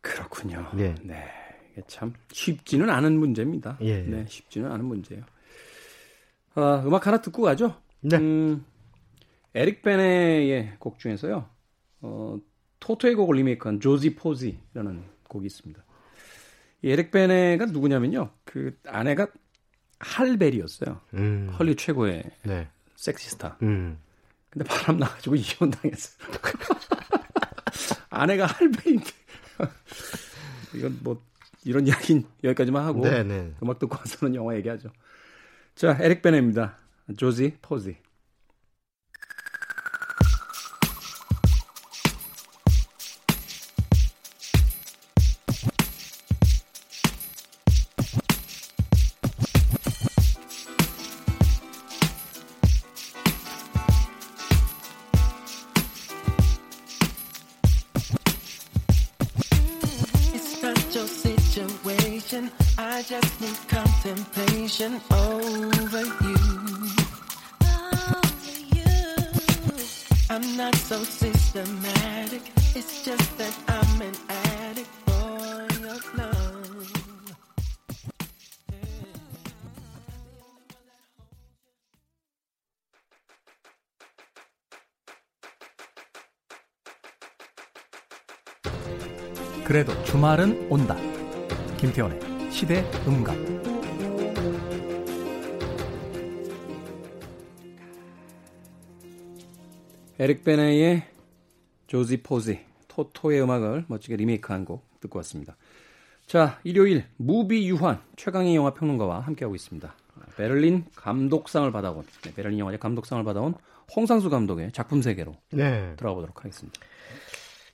그렇군요. 0.00 0.70
네. 0.74 0.94
네. 1.02 1.24
이게 1.72 1.82
참 1.88 2.14
쉽지는 2.30 2.88
않은 2.90 3.18
문제입니다. 3.18 3.78
예. 3.80 4.02
네, 4.02 4.24
쉽지는 4.28 4.70
않은 4.70 4.84
문제예요. 4.84 5.24
아, 6.54 6.82
음악 6.86 7.06
하나 7.06 7.20
듣고 7.20 7.42
가죠. 7.42 7.74
네. 8.00 8.16
음, 8.16 8.64
에릭 9.54 9.82
베네의 9.82 10.76
곡 10.78 11.00
중에서요. 11.00 11.46
어, 12.02 12.38
토토의 12.80 13.14
곡을 13.14 13.36
리메이크한 13.36 13.80
조지 13.80 14.14
포지라는 14.14 15.02
곡이 15.28 15.46
있습니다. 15.46 15.82
이 16.82 16.90
에릭 16.90 17.10
베네가 17.10 17.66
누구냐면요. 17.66 18.30
그 18.44 18.78
아내가 18.86 19.28
할벨이었어요. 19.98 21.00
음. 21.14 21.54
헐리 21.58 21.74
최고의 21.76 22.24
네. 22.44 22.68
섹시스타. 22.94 23.58
음. 23.62 23.98
근데 24.50 24.64
바람 24.64 24.98
나가지고 24.98 25.34
이혼당했어요. 25.36 26.28
아내가 28.10 28.46
할벨인데. 28.46 29.10
이건 30.74 30.98
뭐, 31.02 31.22
이런 31.64 31.86
이야기는 31.86 32.24
여기까지만 32.44 32.84
하고. 32.84 33.02
네네. 33.02 33.24
네. 33.24 33.54
음악 33.62 33.78
듣고 33.78 33.96
와서는 33.96 34.34
영화 34.34 34.54
얘기하죠. 34.56 34.90
자, 35.74 35.96
에릭 36.00 36.22
베네입니다. 36.22 36.76
조지 37.16 37.56
포지. 37.60 37.96
주말은 90.10 90.68
온다. 90.70 90.96
김태훈의 91.76 92.50
시대 92.50 92.82
음감. 93.06 93.36
에릭 100.18 100.44
베네의 100.44 101.02
조지 101.88 102.22
포지, 102.22 102.64
토토의 102.88 103.42
음악을 103.42 103.84
멋지게 103.88 104.16
리메이크한 104.16 104.64
곡 104.64 104.82
듣고 105.00 105.18
왔습니다. 105.18 105.58
자, 106.26 106.58
일요일 106.64 107.04
무비 107.18 107.68
유환 107.68 108.00
최광희 108.16 108.56
영화 108.56 108.72
평론가와 108.72 109.20
함께하고 109.20 109.54
있습니다. 109.54 109.94
베를린 110.38 110.86
감독상을 110.96 111.70
받아온 111.70 112.06
네, 112.22 112.32
베를린 112.32 112.58
영화제 112.60 112.78
감독상을 112.78 113.22
받아온 113.24 113.54
홍상수 113.94 114.30
감독의 114.30 114.72
작품 114.72 115.02
세계로 115.02 115.34
네. 115.50 115.94
들어가 115.96 116.14
보도록 116.14 116.38
하겠습니다. 116.38 116.80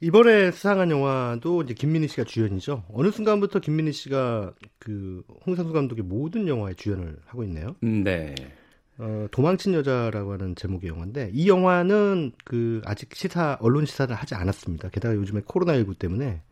이번에 0.05 0.51
수상한 0.51 0.91
영화도 0.91 1.63
이제 1.63 1.73
김민희 1.73 2.09
씨가 2.09 2.25
주연이죠. 2.25 2.85
어느 2.93 3.11
순간부터 3.11 3.61
김민희 3.61 3.93
씨가 3.93 4.53
그 4.79 5.23
홍상수 5.47 5.73
감독의 5.73 6.05
모든 6.05 6.47
영화에 6.47 6.75
주연을 6.75 7.17
하고 7.25 7.43
있네요. 7.45 7.75
네. 7.81 8.35
어, 8.99 9.27
도망친 9.31 9.73
여자라고 9.73 10.35
하는 10.35 10.55
제목의 10.57 10.91
영화인데 10.91 11.31
이 11.33 11.49
영화는 11.49 12.33
그 12.45 12.83
아직 12.85 13.15
시사 13.15 13.57
언론 13.61 13.87
시사를 13.87 14.15
하지 14.15 14.35
않았습니다. 14.35 14.91
게다가 14.91 15.15
요즘에 15.15 15.41
코로나19 15.41 15.99
때문에 15.99 16.43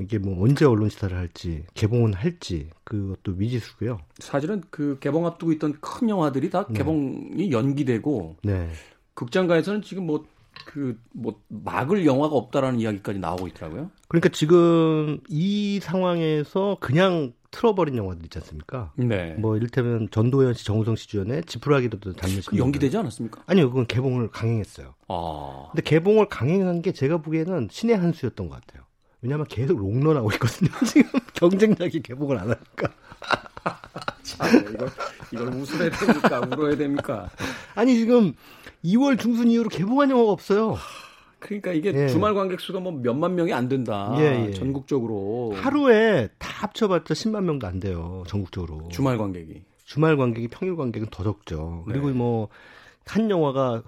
이게 0.00 0.18
뭐 0.18 0.42
언제 0.42 0.64
언론 0.64 0.88
시사를 0.88 1.14
할지 1.14 1.66
개봉은 1.74 2.14
할지 2.14 2.70
그것도 2.84 3.32
미지수고요. 3.32 3.98
사실은 4.18 4.62
그 4.70 4.96
개봉 5.00 5.26
앞두고 5.26 5.52
있던 5.52 5.74
큰 5.82 6.08
영화들이 6.08 6.48
다 6.48 6.66
네. 6.66 6.78
개봉이 6.78 7.50
연기되고 7.50 8.36
네. 8.44 8.70
극장가에서는 9.12 9.82
지금 9.82 10.06
뭐 10.06 10.24
그뭐 10.64 10.94
뭐 11.12 11.40
막을 11.48 12.06
영화가 12.06 12.34
없다라는 12.34 12.80
이야기까지 12.80 13.18
나오고 13.18 13.48
있더라고요. 13.48 13.90
그러니까 14.08 14.28
지금 14.30 15.20
이 15.28 15.80
상황에서 15.82 16.76
그냥 16.80 17.32
틀어버린 17.50 17.96
영화들 17.96 18.24
있지 18.24 18.38
않습니까? 18.38 18.92
네. 18.96 19.34
뭐 19.38 19.56
이를테면 19.56 20.08
전도연 20.10 20.54
씨, 20.54 20.64
정우성 20.64 20.96
씨 20.96 21.08
주연의 21.08 21.44
지푸라기도 21.44 21.98
그 22.00 22.56
연기되지 22.56 22.96
않았습니까? 22.98 23.42
아니요, 23.46 23.70
그건 23.70 23.86
개봉을 23.86 24.30
강행했어요. 24.30 24.94
아. 25.08 25.68
근데 25.72 25.82
개봉을 25.82 26.28
강행한 26.28 26.82
게 26.82 26.92
제가 26.92 27.18
보기에는 27.18 27.68
신의 27.70 27.96
한 27.96 28.12
수였던 28.12 28.48
것 28.48 28.60
같아요. 28.60 28.87
왜냐하면 29.20 29.46
계속 29.48 29.78
롱런하고 29.78 30.30
있거든요. 30.32 30.70
지금 30.86 31.18
경쟁작이 31.34 32.02
개봉을 32.02 32.38
안 32.38 32.50
하니까. 32.50 32.92
참, 34.22 34.48
이걸, 34.72 34.90
이걸 35.32 35.48
웃어야 35.54 35.90
됩니까? 35.90 36.40
울어야 36.40 36.76
됩니까? 36.76 37.30
아니, 37.74 37.96
지금 37.96 38.34
2월 38.84 39.18
중순 39.18 39.50
이후로 39.50 39.68
개봉한 39.70 40.10
영화가 40.10 40.30
없어요. 40.30 40.76
그러니까 41.38 41.72
이게 41.72 41.92
예. 41.94 42.08
주말 42.08 42.34
관객 42.34 42.60
수가 42.60 42.80
뭐 42.80 42.92
몇만 42.92 43.34
명이 43.34 43.52
안 43.52 43.68
된다. 43.68 44.14
예, 44.18 44.48
예. 44.48 44.50
전국적으로. 44.52 45.52
하루에 45.54 46.28
다 46.38 46.48
합쳐봤자 46.66 47.14
10만 47.14 47.44
명도 47.44 47.66
안 47.66 47.80
돼요. 47.80 48.24
전국적으로. 48.26 48.88
주말 48.88 49.18
관객이. 49.18 49.62
주말 49.84 50.16
관객이 50.16 50.48
평일 50.48 50.76
관객은 50.76 51.08
더 51.10 51.22
적죠. 51.22 51.84
그리고 51.86 52.08
네. 52.08 52.12
뭐 52.14 52.48
한 53.08 53.30
영화가 53.30 53.82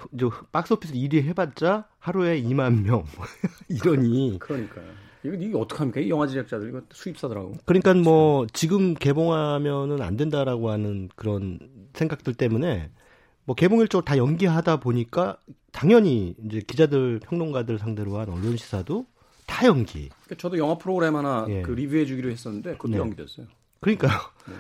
박스오피스 0.51 0.95
1위 0.95 1.23
해봤자 1.25 1.87
하루에 1.99 2.43
2만 2.43 2.83
명 2.83 3.05
이러니. 3.69 4.39
그러니까요. 4.41 4.87
이거 5.23 5.35
이게 5.35 5.57
어떡합니까? 5.57 6.01
이 6.01 6.09
영화 6.09 6.27
제작자들 6.27 6.71
이거 6.71 6.81
수입사더라고. 6.91 7.53
그러니까 7.67 7.93
뭐 7.95 8.47
지금 8.53 8.95
개봉하면은 8.95 10.01
안 10.01 10.17
된다라고 10.17 10.71
하는 10.71 11.11
그런 11.15 11.59
생각들 11.93 12.35
때문에 12.35 12.91
뭐 13.45 13.55
개봉 13.55 13.81
일정을 13.81 14.05
다 14.05 14.17
연기하다 14.17 14.81
보니까 14.81 15.37
당연히 15.73 16.35
이제 16.47 16.61
기자들 16.67 17.21
평론가들 17.21 17.79
상대로 17.79 18.19
한 18.19 18.29
언론 18.31 18.57
시사도 18.57 19.07
다 19.47 19.67
연기. 19.67 20.09
그러니까 20.25 20.37
저도 20.39 20.57
영화 20.57 20.79
프로그램 20.79 21.17
하나 21.17 21.45
예. 21.49 21.61
그 21.63 21.73
리뷰해 21.73 22.07
주기로 22.07 22.31
했었는데 22.31 22.73
그것도 22.73 22.93
네. 22.93 22.99
연기됐어요. 22.99 23.47
그러니까요. 23.81 24.13
네. 24.49 24.55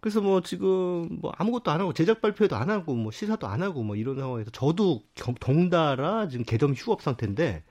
그래서 0.00 0.20
뭐 0.20 0.40
지금 0.40 1.08
뭐 1.20 1.32
아무것도 1.36 1.70
안 1.70 1.80
하고 1.80 1.92
제작 1.92 2.20
발표도 2.20 2.56
안 2.56 2.70
하고 2.70 2.94
뭐 2.94 3.12
시사도 3.12 3.46
안 3.46 3.62
하고 3.62 3.82
뭐 3.82 3.96
이런 3.96 4.18
상황에서 4.18 4.50
저도 4.50 5.02
덩달아 5.40 6.28
지금 6.28 6.44
개점 6.44 6.72
휴업 6.74 7.02
상태인데 7.02 7.62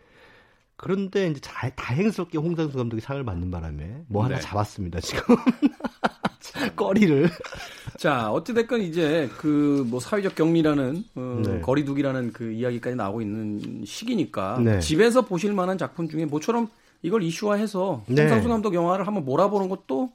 그런데 0.75 1.27
이제 1.27 1.41
자, 1.41 1.69
다행스럽게 1.71 2.37
홍상수 2.37 2.77
감독이 2.77 3.01
상을 3.01 3.21
받는 3.23 3.51
바람에 3.51 4.03
뭐 4.07 4.23
하나 4.23 4.35
네. 4.35 4.41
잡았습니다 4.41 4.99
지금 5.01 5.35
거리를. 6.75 7.29
자 7.97 8.31
어찌 8.31 8.53
됐건 8.53 8.81
이제 8.81 9.29
그 9.37 9.69
뭐 9.89 9.99
사회적 9.99 10.35
격리라는 10.35 11.03
어, 11.15 11.41
네. 11.45 11.61
거리두기라는 11.61 12.33
그 12.33 12.51
이야기까지 12.51 12.95
나오고 12.95 13.21
있는 13.21 13.83
시기니까 13.85 14.59
네. 14.63 14.79
집에서 14.79 15.21
보실 15.23 15.53
만한 15.53 15.77
작품 15.77 16.07
중에 16.07 16.25
모처럼 16.25 16.69
이걸 17.01 17.23
이슈화해서 17.23 18.03
네. 18.07 18.21
홍상수 18.23 18.49
감독 18.49 18.73
영화를 18.73 19.07
한번 19.07 19.25
몰아보는 19.25 19.69
것도 19.69 20.11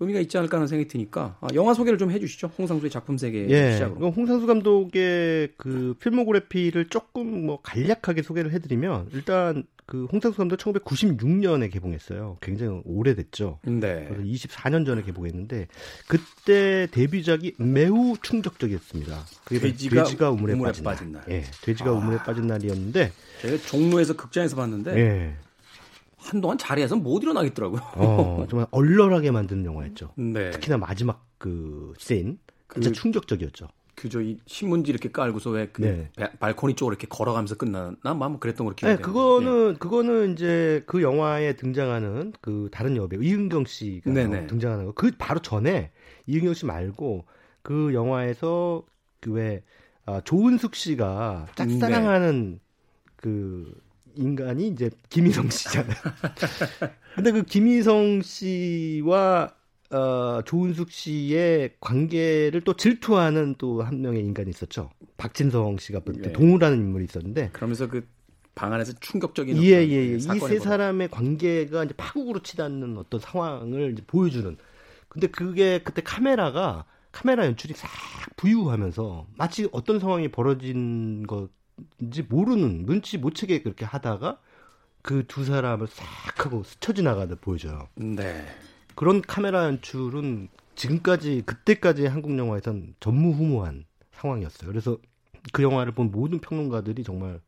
의미가 0.00 0.20
있지 0.20 0.38
않을까 0.38 0.58
하는 0.58 0.68
생각이 0.68 0.88
드니까 0.88 1.36
아, 1.40 1.48
영화 1.54 1.74
소개를 1.74 1.98
좀 1.98 2.10
해주시죠. 2.10 2.52
홍상수의 2.58 2.90
작품 2.90 3.18
세계 3.18 3.48
예, 3.48 3.72
시작으로. 3.72 4.10
홍상수 4.10 4.46
감독의 4.46 5.54
그 5.56 5.94
필모그래피를 6.00 6.88
조금 6.88 7.46
뭐 7.46 7.60
간략하게 7.62 8.22
소개를 8.22 8.52
해드리면 8.52 9.08
일단 9.12 9.64
그 9.86 10.04
홍상수 10.12 10.36
감독 10.36 10.56
1996년에 10.56 11.72
개봉했어요. 11.72 12.36
굉장히 12.42 12.82
오래됐죠. 12.84 13.58
네. 13.64 14.06
그래서 14.08 14.22
24년 14.22 14.84
전에 14.84 15.02
개봉했는데 15.02 15.66
그때 16.06 16.86
데뷔작이 16.90 17.54
매우 17.58 18.14
충격적이었습니다. 18.22 19.24
그게 19.44 19.60
돼지가, 19.60 20.04
돼지가 20.04 20.30
우물에, 20.30 20.52
우물에 20.52 20.68
빠진, 20.68 20.84
빠진, 20.84 21.12
날. 21.12 21.24
예, 21.30 21.42
돼지가 21.62 21.90
아. 21.90 21.92
우물에 21.94 22.18
빠진 22.18 22.46
날이었는데 22.46 23.10
제가 23.40 23.56
종로에서 23.66 24.14
극장에서 24.14 24.54
봤는데 24.56 24.96
예. 24.96 25.47
한동안 26.18 26.58
자리에서 26.58 26.96
못 26.96 27.22
일어나겠더라고요. 27.22 27.80
어, 27.96 28.46
정말 28.50 28.66
얼얼하게 28.70 29.30
만드는 29.30 29.64
영화였죠. 29.64 30.12
네. 30.16 30.50
특히나 30.50 30.76
마지막 30.76 31.24
그 31.38 31.94
씬, 31.98 32.38
진짜 32.72 32.90
그, 32.90 32.92
충격적이었죠. 32.92 33.68
그저 33.94 34.20
이 34.20 34.38
신문지 34.46 34.90
이렇게 34.90 35.10
깔고서 35.10 35.50
왜그 35.50 35.82
네. 35.82 36.10
발코니 36.38 36.74
쪽으로 36.74 36.92
이렇게 36.94 37.08
걸어가면서 37.08 37.56
끝나나 37.56 38.14
뭐 38.14 38.38
그랬던 38.38 38.64
걸로 38.64 38.76
기억해요. 38.76 38.96
네, 38.96 39.02
그거는 39.02 39.72
네. 39.72 39.78
그거는 39.78 40.32
이제 40.32 40.84
그 40.86 41.02
영화에 41.02 41.56
등장하는 41.56 42.32
그 42.40 42.68
다른 42.70 42.96
여배우 42.96 43.22
이은경 43.22 43.64
씨가 43.64 44.12
네네. 44.12 44.46
등장하는 44.46 44.86
거. 44.86 44.92
그 44.92 45.10
바로 45.18 45.40
전에 45.40 45.90
이은경 46.26 46.54
씨 46.54 46.66
말고 46.66 47.24
그 47.62 47.92
영화에서 47.92 48.84
그왜 49.20 49.62
아, 50.06 50.20
조은숙 50.22 50.74
씨가 50.74 51.48
짝사랑하는 51.54 52.52
네. 52.52 52.58
그 53.16 53.74
인간이 54.18 54.68
이제 54.68 54.90
김희성 55.08 55.48
씨잖아요. 55.50 55.94
근데 57.14 57.32
그 57.32 57.42
김희성 57.44 58.22
씨와 58.22 59.54
어, 59.90 60.42
조은숙 60.44 60.90
씨의 60.90 61.76
관계를 61.80 62.60
또 62.62 62.74
질투하는 62.76 63.54
또 63.58 63.82
한 63.82 64.02
명의 64.02 64.20
인간이 64.22 64.50
있었죠. 64.50 64.90
박진성 65.16 65.78
씨가 65.78 66.00
네. 66.04 66.32
동우라는 66.32 66.78
인물이 66.78 67.04
있었는데. 67.04 67.50
그러면서 67.52 67.86
그 67.88 68.06
방 68.58 68.72
안에서 68.72 68.92
충격적인 68.98 69.56
예, 69.62 69.68
예, 69.68 69.88
예. 69.88 70.16
이 70.16 70.18
세 70.20 70.58
사람의 70.58 71.10
관계가 71.10 71.84
이제 71.84 71.94
파국으로 71.96 72.40
치닫는 72.42 72.98
어떤 72.98 73.20
상황을 73.20 73.94
보여주는. 74.08 74.56
근데 75.08 75.28
그게 75.28 75.78
그때 75.84 76.02
카메라가 76.02 76.84
카메라 77.12 77.46
연출이 77.46 77.74
싹 77.74 77.88
부유하면서 78.36 79.28
마치 79.36 79.68
어떤 79.70 80.00
상황이 80.00 80.26
벌어진 80.28 81.24
것 81.28 81.50
인지 82.00 82.22
모르는 82.22 82.86
눈치 82.86 83.18
못 83.18 83.34
채게 83.34 83.62
그렇게 83.62 83.84
하다가 83.84 84.40
그 85.02 85.24
두 85.26 85.44
사람을 85.44 85.86
싹 85.86 86.44
하고 86.46 86.62
스쳐 86.64 86.92
지나가듯 86.92 87.40
보여줘요. 87.40 87.88
네. 87.94 88.44
그런 88.94 89.22
카메라 89.22 89.64
연출은 89.64 90.48
지금까지 90.74 91.42
그때까지 91.46 92.06
한국 92.06 92.36
영화에선 92.36 92.94
전무후무한 93.00 93.84
상황이었어요. 94.12 94.68
그래서 94.70 94.98
그 95.52 95.62
영화를 95.62 95.92
본 95.92 96.10
모든 96.10 96.40
평론가들이 96.40 97.04
정말 97.04 97.40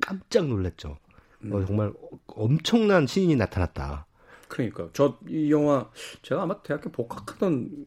깜짝 0.00 0.46
놀랐죠. 0.46 0.90
어, 0.90 0.98
음. 1.44 1.52
어, 1.54 1.64
정말 1.64 1.92
엄청난 2.26 3.06
신인이 3.06 3.36
나타났다. 3.36 4.06
그러니까 4.48 4.90
저 4.92 5.18
이 5.28 5.50
영화 5.50 5.88
제가 6.22 6.42
아마 6.42 6.60
대학교 6.62 6.90
복학하던 6.90 7.86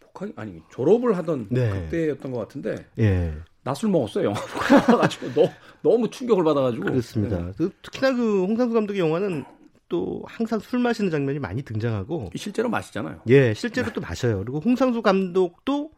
복학 0.00 0.32
아니 0.36 0.60
졸업을 0.70 1.16
하던 1.18 1.48
네. 1.50 1.70
그때였던 1.70 2.32
것 2.32 2.38
같은데 2.38 2.86
예. 2.98 3.34
낮술 3.62 3.90
먹었어요 3.90 4.26
영화 4.26 4.40
보고 4.40 4.98
가지고 4.98 5.32
너무 5.32 5.50
너무 5.82 6.10
충격을 6.10 6.44
받아가지고 6.44 6.84
그렇습니다. 6.84 7.38
네. 7.38 7.52
그 7.56 7.70
특히나 7.82 8.14
그 8.14 8.44
홍상수 8.44 8.74
감독의 8.74 9.00
영화는 9.00 9.44
또 9.88 10.22
항상 10.26 10.58
술 10.60 10.78
마시는 10.78 11.10
장면이 11.10 11.38
많이 11.38 11.62
등장하고 11.62 12.30
실제로 12.36 12.68
마시잖아요. 12.68 13.22
예, 13.28 13.54
실제로 13.54 13.88
네. 13.88 13.92
또 13.94 14.00
마셔요. 14.00 14.38
그리고 14.38 14.60
홍상수 14.60 15.02
감독도 15.02 15.90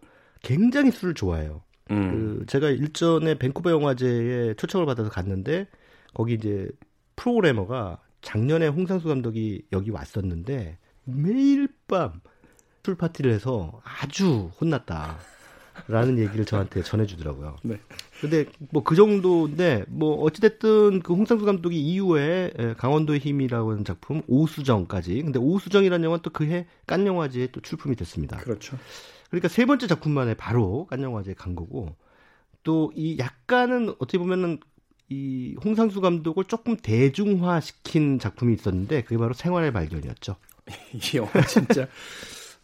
굉장히 0.42 0.90
술을 0.90 1.14
좋아해요. 1.14 1.62
음. 1.90 2.38
그 2.38 2.46
제가 2.46 2.70
일전에 2.70 3.36
밴쿠버 3.38 3.70
영화제에 3.70 4.54
초청을 4.54 4.86
받아서 4.86 5.10
갔는데 5.10 5.66
거기 6.14 6.34
이제 6.34 6.68
프로그래머가 7.16 7.98
작년에 8.22 8.68
홍상수 8.68 9.08
감독이 9.08 9.62
여기 9.72 9.90
왔었는데 9.90 10.78
매일 11.04 11.68
밤 11.88 12.20
술 12.84 12.96
파티를 12.96 13.32
해서 13.32 13.80
아주 13.84 14.50
혼났다. 14.60 15.18
라는 15.88 16.18
얘기를 16.18 16.44
저한테 16.44 16.82
전해주더라고요. 16.82 17.56
네. 17.62 17.78
근데 18.20 18.46
뭐 18.70 18.82
그 18.84 18.94
정도인데 18.94 19.84
뭐 19.88 20.22
어찌됐든 20.22 21.00
그 21.00 21.14
홍상수 21.14 21.44
감독이 21.44 21.80
이후에 21.80 22.52
강원도의 22.78 23.20
힘이라고 23.20 23.72
하는 23.72 23.84
작품 23.84 24.22
오수정까지 24.26 25.22
근데 25.22 25.38
오수정이라는 25.38 26.04
영화는 26.04 26.22
또 26.22 26.30
그해 26.30 26.66
깐 26.86 27.06
영화제에 27.06 27.48
또 27.52 27.60
출품이 27.60 27.96
됐습니다. 27.96 28.36
그렇죠. 28.38 28.76
그러니까 29.30 29.48
세 29.48 29.64
번째 29.64 29.86
작품만에 29.86 30.34
바로 30.34 30.86
깐 30.90 31.02
영화제에 31.02 31.34
간 31.34 31.54
거고 31.56 31.94
또 32.62 32.92
이 32.94 33.16
약간은 33.18 33.90
어떻게 33.98 34.18
보면은 34.18 34.58
이 35.08 35.56
홍상수 35.64 36.00
감독을 36.00 36.44
조금 36.44 36.76
대중화시킨 36.76 38.18
작품이 38.18 38.54
있었는데 38.54 39.02
그게 39.02 39.18
바로 39.18 39.34
생활의 39.34 39.72
발견이었죠. 39.72 40.36
이 40.94 41.16
영화 41.16 41.30
진짜 41.46 41.86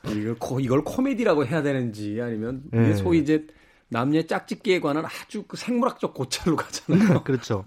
이걸, 0.06 0.37
이걸 0.61 0.84
코미디라고 0.84 1.46
해야 1.46 1.62
되는지 1.62 2.20
아니면 2.20 2.62
네. 2.70 2.94
소위 2.94 3.18
이제 3.18 3.46
남녀 3.88 4.22
짝짓기에 4.22 4.80
관한 4.80 5.04
아주 5.04 5.44
그 5.48 5.56
생물학적 5.56 6.14
고찰로 6.14 6.56
가잖아요. 6.56 7.22
그렇죠. 7.24 7.64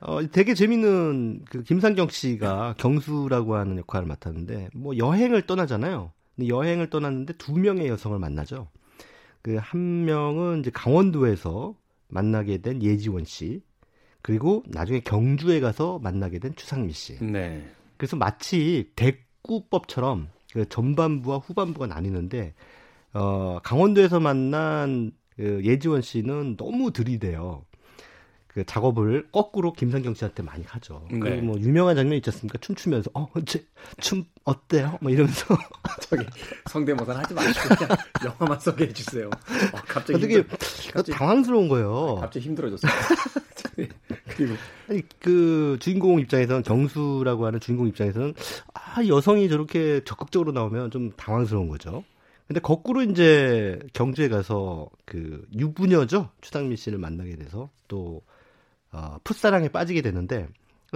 어, 0.00 0.20
되게 0.30 0.54
재밌는 0.54 1.44
그 1.48 1.62
김상경 1.62 2.08
씨가 2.08 2.74
경수라고 2.78 3.54
하는 3.54 3.78
역할을 3.78 4.06
맡았는데 4.06 4.70
뭐 4.74 4.96
여행을 4.96 5.42
떠나잖아요. 5.46 6.12
근데 6.36 6.48
여행을 6.48 6.90
떠났는데 6.90 7.34
두 7.34 7.54
명의 7.54 7.88
여성을 7.88 8.18
만나죠. 8.18 8.68
그 9.44 9.56
한 9.58 10.06
명은 10.06 10.60
이제 10.60 10.70
강원도에서 10.70 11.74
만나게 12.08 12.58
된 12.58 12.82
예지원 12.82 13.24
씨, 13.24 13.62
그리고 14.22 14.62
나중에 14.66 15.00
경주에 15.00 15.60
가서 15.60 15.98
만나게 15.98 16.38
된 16.38 16.56
추상미 16.56 16.92
씨. 16.92 17.22
네. 17.22 17.62
그래서 17.98 18.16
마치 18.16 18.90
대구법처럼 18.96 20.30
그 20.54 20.68
전반부와 20.68 21.38
후반부가 21.38 21.88
나뉘는데 21.88 22.54
어, 23.12 23.58
강원도에서 23.62 24.20
만난 24.20 25.10
그 25.36 25.60
예지원 25.64 26.00
씨는 26.00 26.56
너무 26.56 26.92
들이대요. 26.92 27.64
그 28.46 28.64
작업을 28.64 29.26
거꾸로 29.32 29.72
김상경 29.72 30.14
씨한테 30.14 30.44
많이 30.44 30.62
하죠. 30.62 31.04
네. 31.10 31.18
그리고 31.18 31.42
뭐 31.44 31.58
유명한 31.58 31.96
장면 31.96 32.16
있지 32.18 32.30
않습니까? 32.30 32.56
춤추면서 32.58 33.10
어, 33.12 33.26
어째 33.34 33.64
춤 33.98 34.24
어때요? 34.44 34.96
뭐 35.00 35.10
이러면서 35.10 35.44
저기 36.08 36.24
성대모사 36.70 37.18
하지 37.18 37.34
마시고 37.34 37.74
그냥 37.74 37.96
영화만 38.24 38.60
소개해 38.60 38.92
주세요. 38.92 39.26
어, 39.26 39.76
갑자기 39.88 40.20
되게 40.20 40.34
힘들... 40.36 40.56
갑자기... 40.92 41.18
당황스러운 41.18 41.68
거예요. 41.68 42.14
갑자기 42.20 42.46
힘들어졌어요. 42.46 42.92
그리고 44.36 44.54
아니 44.88 45.02
그 45.18 45.76
주인공 45.80 46.20
입장에서는 46.20 46.62
정수라고 46.62 47.46
하는 47.46 47.60
주인공 47.60 47.88
입장에서는 47.88 48.34
아 48.74 49.06
여성이 49.06 49.48
저렇게 49.48 50.02
적극적으로 50.04 50.52
나오면 50.52 50.90
좀 50.90 51.12
당황스러운 51.16 51.68
거죠. 51.68 52.04
근데 52.46 52.60
거꾸로 52.60 53.02
이제 53.02 53.78
경주에 53.94 54.28
가서 54.28 54.90
그 55.06 55.46
유부녀죠 55.56 56.30
추상미 56.42 56.76
씨를 56.76 56.98
만나게 56.98 57.36
돼서 57.36 57.70
또 57.88 58.22
어, 58.92 59.16
풋사랑에 59.24 59.68
빠지게 59.68 60.02
되는데 60.02 60.48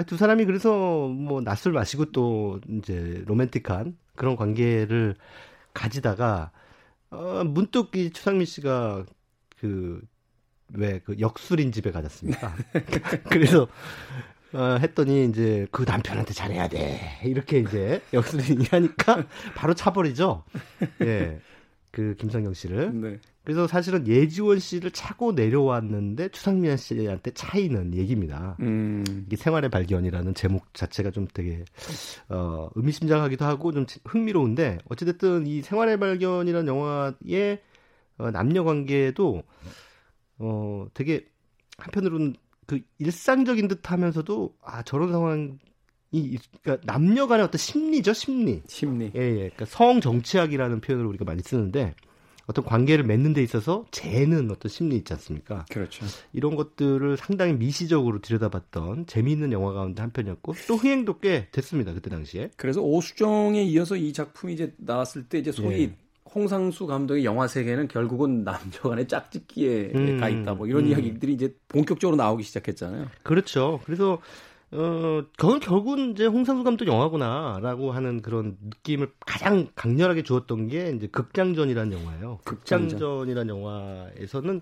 두 0.07 0.17
사람이 0.17 0.45
그래서 0.45 1.09
뭐 1.09 1.41
낮술 1.41 1.73
마시고 1.73 2.13
또 2.13 2.61
이제 2.69 3.23
로맨틱한 3.27 3.97
그런 4.15 4.37
관계를 4.37 5.17
가지다가 5.75 6.51
어, 7.11 7.43
문득 7.45 7.97
이 7.97 8.11
추상미 8.11 8.45
씨가 8.45 9.07
그 9.59 10.01
왜 10.75 11.01
그 11.05 11.17
역술인 11.19 11.73
집에 11.73 11.91
가졌습니까? 11.91 12.55
그래서 13.31 13.69
어, 14.53 14.79
했더니 14.81 15.27
이제 15.27 15.67
그 15.71 15.85
남편한테 15.87 16.33
잘해야 16.33 16.69
돼 16.69 17.21
이렇게 17.25 17.61
이제 17.61 18.03
역술인이 18.13 18.67
하니까 18.71 19.27
바로 19.55 19.75
차버리죠. 19.75 20.45
예. 21.03 21.41
그 21.91 22.15
김성경 22.19 22.55
씨를. 22.55 23.01
네. 23.01 23.19
그래서 23.45 23.67
사실은 23.67 24.07
예지원 24.07 24.59
씨를 24.59 24.91
차고 24.91 25.33
내려왔는데 25.33 26.29
추상미아 26.29 26.77
씨한테 26.77 27.31
차이는 27.31 27.95
얘기입니다. 27.95 28.57
음. 28.61 29.05
이게 29.27 29.37
생활의 29.37 29.71
발견이라는 29.71 30.35
제목 30.35 30.75
자체가 30.75 31.11
좀 31.11 31.27
되게 31.33 31.65
어, 32.29 32.69
의미심장하기도 32.75 33.45
하고 33.47 33.73
좀 33.73 33.87
흥미로운데 34.05 34.79
어찌됐든 34.91 35.47
이 35.47 35.63
생활의 35.63 35.99
발견이라는 35.99 36.69
영화의 36.69 37.63
어, 38.19 38.31
남녀 38.31 38.65
관계도 38.65 39.43
어, 40.39 40.87
되게 40.95 41.27
한편으로는 41.79 42.35
그 42.67 42.81
일상적인 42.99 43.69
듯 43.69 43.91
하면서도 43.91 44.55
아 44.63 44.83
저런 44.83 45.11
상황 45.11 45.59
이 46.11 46.39
그러니까 46.63 46.87
남녀 46.87 47.27
간의 47.27 47.45
어떤 47.45 47.59
심리죠 47.59 48.13
심리 48.13 48.63
심리 48.67 49.11
예, 49.15 49.21
예. 49.21 49.35
그러니까 49.35 49.65
성 49.67 50.01
정치학이라는 50.01 50.81
표현을 50.81 51.07
우리가 51.07 51.25
많이 51.25 51.43
쓰는데 51.43 51.95
어떤 52.49 52.65
관계를 52.65 53.05
맺는 53.05 53.35
데 53.35 53.43
있어서 53.43 53.85
재는 53.91 54.51
어떤 54.51 54.71
심리 54.71 54.97
있지 54.97 55.13
않습니까? 55.13 55.67
그렇죠. 55.71 56.07
이런 56.33 56.57
것들을 56.57 57.19
상당히 57.19 57.53
미시적으로 57.53 58.21
들여다봤던 58.23 59.07
재미있는 59.07 59.53
영화 59.53 59.73
가운데 59.75 60.01
한 60.01 60.11
편이었고 60.11 60.55
또 60.67 60.77
흥행도 60.77 61.19
꽤 61.19 61.49
됐습니다 61.53 61.93
그때 61.93 62.09
당시에. 62.09 62.51
그래서 62.57 62.81
오수정에 62.81 63.63
이어서 63.65 63.97
이 63.97 64.15
작품이 64.15 64.55
이제 64.55 64.75
나왔을 64.79 65.29
때 65.29 65.39
이제 65.39 65.53
소위 65.53 65.83
예. 65.83 65.97
홍상수 66.35 66.87
감독의 66.87 67.25
영화 67.25 67.47
세계는 67.47 67.89
결국은 67.89 68.45
남녀간의 68.45 69.09
짝짓기에 69.09 69.93
음, 69.95 70.21
가 70.21 70.29
있다. 70.29 70.55
뭐 70.55 70.67
이런 70.67 70.85
음. 70.85 70.89
이야기들이 70.89 71.33
이제 71.33 71.55
본격적으로 71.69 72.17
나오기 72.17 72.43
시작했잖아요. 72.43 73.07
그렇죠. 73.23 73.81
그래서 73.85 74.21
어, 74.71 75.23
그건 75.39 75.61
결국은 75.61 76.13
이제 76.13 76.27
홍상수 76.27 76.63
감독 76.63 76.87
영화구나라고 76.87 77.93
하는 77.93 78.21
그런 78.21 78.57
느낌을 78.63 79.11
가장 79.21 79.69
강렬하게 79.75 80.23
주었던 80.23 80.69
게 80.69 80.93
이제 80.95 81.07
극장전이라는 81.07 81.99
영화예요. 81.99 82.41
극장전이라는 82.45 83.49
영화에서는 83.49 84.61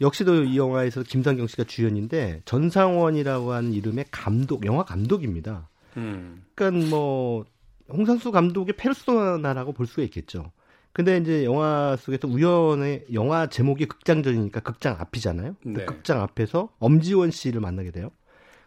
역시도 0.00 0.44
이 0.44 0.58
영화에서 0.58 1.02
김상경 1.02 1.46
씨가 1.46 1.64
주연인데 1.64 2.42
전상원이라고 2.44 3.52
하는 3.52 3.72
이름의 3.72 4.06
감독, 4.10 4.66
영화 4.66 4.84
감독입니다. 4.84 5.68
음. 5.96 6.44
그러니까 6.54 6.88
뭐 6.90 7.44
홍상수 7.88 8.32
감독의 8.32 8.74
페르소나라고 8.76 9.72
볼 9.72 9.86
수가 9.86 10.02
있겠죠. 10.02 10.50
근데 10.96 11.18
이제 11.18 11.44
영화 11.44 11.94
속에서 12.00 12.26
우연의 12.26 13.08
영화 13.12 13.48
제목이 13.48 13.84
극장전이니까 13.84 14.60
극장 14.60 14.96
앞이잖아요. 14.98 15.56
네. 15.66 15.84
극장 15.84 16.22
앞에서 16.22 16.70
엄지원 16.78 17.30
씨를 17.30 17.60
만나게 17.60 17.90
돼요. 17.90 18.10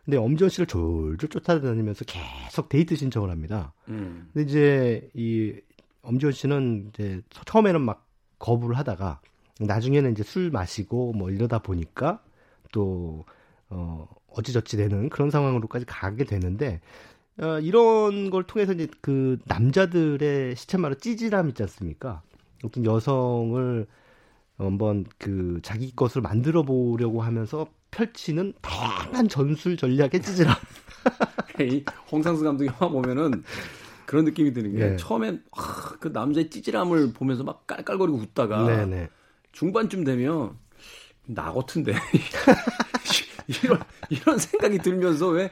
근데 0.06 0.18
엄지원 0.18 0.52
씨를 0.52 0.68
졸졸 0.68 1.28
쫓아다니면서 1.28 2.06
계속 2.06 2.70
데이트 2.70 2.96
신청을 2.96 3.32
합니다. 3.32 3.74
음. 3.88 4.30
근데 4.32 4.48
이제 4.48 5.10
이 5.16 5.56
엄지원 6.04 6.32
씨는 6.32 6.90
이제 6.90 7.24
처음에는 7.46 7.82
막 7.82 8.08
거부를 8.38 8.78
하다가 8.78 9.22
나중에는 9.60 10.12
이제 10.12 10.22
술 10.22 10.52
마시고 10.52 11.14
뭐 11.14 11.32
이러다 11.32 11.58
보니까 11.58 12.22
또 12.72 13.26
어, 13.72 14.08
어찌저찌 14.28 14.78
되는 14.78 15.10
그런 15.10 15.32
상황으로까지 15.32 15.86
가게 15.88 16.26
되는데 16.26 16.80
어, 17.42 17.60
이런 17.60 18.30
걸 18.30 18.44
통해서 18.44 18.74
이제 18.74 18.88
그 19.02 19.38
남자들의 19.46 20.56
시체말로 20.56 20.96
찌질함 20.96 21.50
있지 21.50 21.64
않습니까? 21.64 22.22
어떤 22.64 22.86
여성을 22.86 23.88
한번 24.58 25.06
그 25.18 25.60
자기 25.64 25.96
것을 25.96 26.22
만들어 26.22 26.64
보려고 26.64 27.22
하면서 27.22 27.68
펼치는 27.92 28.54
다양한 28.62 29.30
전술 29.30 29.78
전략의 29.78 30.22
찌질함. 30.22 30.54
이 31.62 31.84
홍상수 32.12 32.44
감독 32.44 32.66
영화 32.66 32.90
보면은 32.90 33.44
그런 34.06 34.26
느낌이 34.26 34.54
드는 34.54 34.76
게 34.76 34.90
네. 34.90 34.98
처음엔 34.98 35.44
와, 35.52 35.64
그 36.00 36.10
남자의 36.10 36.50
찌질함을 36.50 37.14
보면서 37.14 37.44
막 37.44 37.66
깔깔거리고 37.68 38.18
웃다가 38.18 38.66
네 38.66 38.86
네. 38.86 39.10
중반쯤 39.52 40.04
되면 40.04 40.58
나 41.26 41.54
같은데 41.54 41.94
이런 43.48 43.80
이런 44.10 44.38
생각이 44.38 44.80
들면서 44.80 45.28
왜 45.28 45.52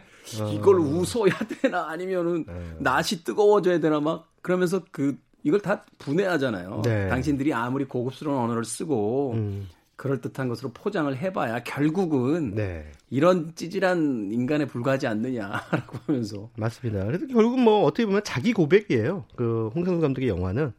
이걸 0.54 0.80
어. 0.80 0.84
웃어야 0.84 1.34
되나 1.62 1.90
아니면은 1.90 2.46
네. 2.46 2.54
낯이 2.80 3.24
뜨거워져야 3.24 3.80
되나 3.80 4.00
막 4.00 4.32
그러면서 4.42 4.82
그 4.92 5.18
이걸 5.44 5.60
다 5.62 5.86
분해하잖아요. 5.98 6.82
네. 6.84 7.08
당신들이 7.08 7.54
아무리 7.54 7.86
고급스러운 7.86 8.38
언어를 8.38 8.66
쓰고 8.66 9.34
음. 9.34 9.70
그럴 9.96 10.22
듯한 10.22 10.48
것으로 10.48 10.72
포장을 10.74 11.16
해봐야 11.16 11.64
결국은 11.64 12.54
네. 12.54 12.92
이런 13.10 13.56
찌질한 13.56 14.30
인간에 14.32 14.66
불과하지 14.66 15.08
않느냐라고 15.08 15.98
하면서 16.06 16.50
맞습니다. 16.56 17.04
그래서 17.06 17.26
결국 17.28 17.60
뭐 17.60 17.84
어떻게 17.84 18.06
보면 18.06 18.22
자기 18.24 18.54
고백이에요. 18.54 19.26
그 19.36 19.70
홍상수 19.74 20.02
감독의 20.02 20.30
영화는 20.30 20.72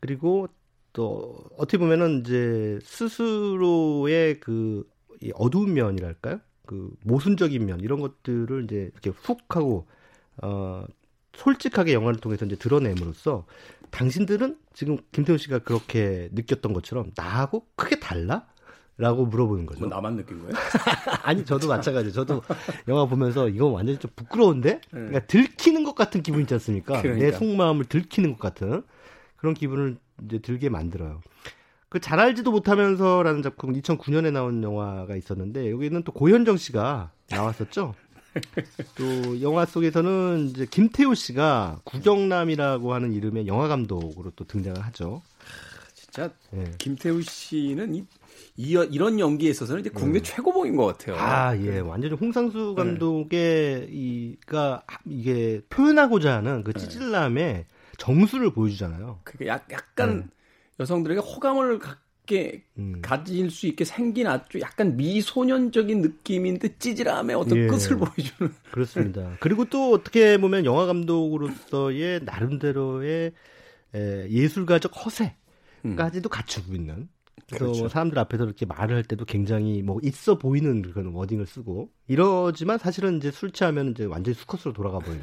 그리고 0.00 0.48
또 0.92 1.38
어떻게 1.58 1.78
보면은 1.78 2.20
이제 2.20 2.78
스스로의 2.82 4.40
그 4.40 4.84
어두운 5.34 5.74
면이랄까요? 5.74 6.40
그 6.66 6.90
모순적인 7.04 7.64
면 7.66 7.80
이런 7.80 8.00
것들을 8.00 8.64
이제 8.64 8.90
이렇게 8.92 9.10
훅 9.10 9.56
하고 9.56 9.86
어 10.42 10.84
솔직하게 11.34 11.94
영화를 11.94 12.20
통해서 12.20 12.44
이제 12.44 12.56
드러냄으로써 12.56 13.46
당신들은 13.90 14.58
지금 14.72 14.98
김태훈 15.12 15.38
씨가 15.38 15.60
그렇게 15.60 16.28
느꼈던 16.32 16.72
것처럼 16.72 17.12
나하고 17.16 17.66
크게 17.76 18.00
달라? 18.00 18.46
라고 18.98 19.24
물어보는 19.24 19.66
거죠. 19.66 19.80
뭐 19.80 19.88
나만 19.88 20.16
느낀 20.16 20.38
거예요? 20.38 20.52
아니, 21.24 21.44
저도 21.44 21.66
마찬가지예요. 21.66 22.12
저도 22.12 22.42
영화 22.88 23.06
보면서 23.06 23.48
이건 23.48 23.72
완전히 23.72 23.98
좀 23.98 24.10
부끄러운데? 24.14 24.74
네. 24.74 24.80
그러니까 24.90 25.20
들키는 25.26 25.82
것 25.82 25.94
같은 25.94 26.22
기분 26.22 26.42
있지 26.42 26.54
않습니까? 26.54 27.00
그러니까. 27.00 27.24
내 27.24 27.32
속마음을 27.32 27.86
들키는 27.86 28.32
것 28.32 28.38
같은 28.38 28.82
그런 29.36 29.54
기분을 29.54 29.96
이제 30.24 30.38
들게 30.38 30.68
만들어요. 30.68 31.22
그 31.92 32.00
잘 32.00 32.20
알지도 32.20 32.50
못하면서라는 32.52 33.42
작품 33.42 33.74
2009년에 33.74 34.32
나온 34.32 34.62
영화가 34.62 35.14
있었는데 35.14 35.70
여기는 35.70 36.04
또 36.04 36.12
고현정 36.12 36.56
씨가 36.56 37.10
나왔었죠. 37.28 37.94
또 38.96 39.42
영화 39.42 39.66
속에서는 39.66 40.48
이제 40.48 40.66
김태우 40.70 41.14
씨가 41.14 41.80
구경남이라고 41.84 42.94
하는 42.94 43.12
이름의 43.12 43.46
영화 43.46 43.68
감독으로 43.68 44.30
또 44.36 44.46
등장을 44.46 44.80
하죠. 44.86 45.20
진짜 45.92 46.30
네. 46.50 46.64
김태우 46.78 47.20
씨는 47.20 47.94
이, 47.94 48.06
이 48.56 48.70
이런 48.90 49.20
연기에 49.20 49.50
있어서는 49.50 49.82
이제 49.82 49.90
국내 49.90 50.20
음. 50.20 50.22
최고봉인 50.22 50.76
것 50.76 50.86
같아요. 50.86 51.16
아 51.18 51.54
예, 51.58 51.80
완전히 51.80 52.14
홍상수 52.14 52.74
감독의 52.74 53.28
네. 53.28 53.86
이가 53.90 54.82
이게 55.04 55.60
표현하고자 55.68 56.36
하는 56.36 56.64
그 56.64 56.72
찌질남의 56.72 57.66
정수를 57.98 58.50
보여주잖아요. 58.54 59.20
그게 59.24 59.46
약, 59.46 59.70
약간 59.70 60.20
네. 60.20 60.41
여성들에게 60.80 61.20
호감을 61.20 61.78
갖게 61.78 62.64
음. 62.78 63.00
가질 63.02 63.50
수 63.50 63.66
있게 63.66 63.84
생긴 63.84 64.26
아주 64.26 64.60
약간 64.60 64.96
미소년적인 64.96 66.00
느낌인데 66.00 66.78
찌질함의 66.78 67.36
어떤 67.36 67.58
예. 67.58 67.66
끝을 67.66 67.96
보여주는. 67.96 68.52
그렇습니다. 68.70 69.36
그리고 69.40 69.64
또 69.64 69.92
어떻게 69.92 70.38
보면 70.38 70.64
영화 70.64 70.86
감독으로서의 70.86 72.20
나름대로의 72.24 73.32
에, 73.94 74.30
예술가적 74.30 74.92
허세까지도 74.94 76.28
음. 76.28 76.30
갖추고 76.30 76.74
있는. 76.74 77.08
그래서 77.48 77.66
그렇죠. 77.66 77.88
사람들 77.88 78.18
앞에서 78.18 78.44
이렇게 78.44 78.66
말을 78.66 78.96
할 78.96 79.04
때도 79.04 79.24
굉장히 79.24 79.82
뭐 79.82 79.98
있어 80.02 80.38
보이는 80.38 80.82
그런 80.82 81.12
워딩을 81.12 81.46
쓰고 81.46 81.90
이러지만 82.08 82.78
사실은 82.78 83.18
이제 83.18 83.30
술 83.30 83.50
취하면 83.50 83.90
이제 83.90 84.04
완전히 84.04 84.34
수컷으로 84.34 84.72
돌아가 84.72 84.98
버리는 84.98 85.22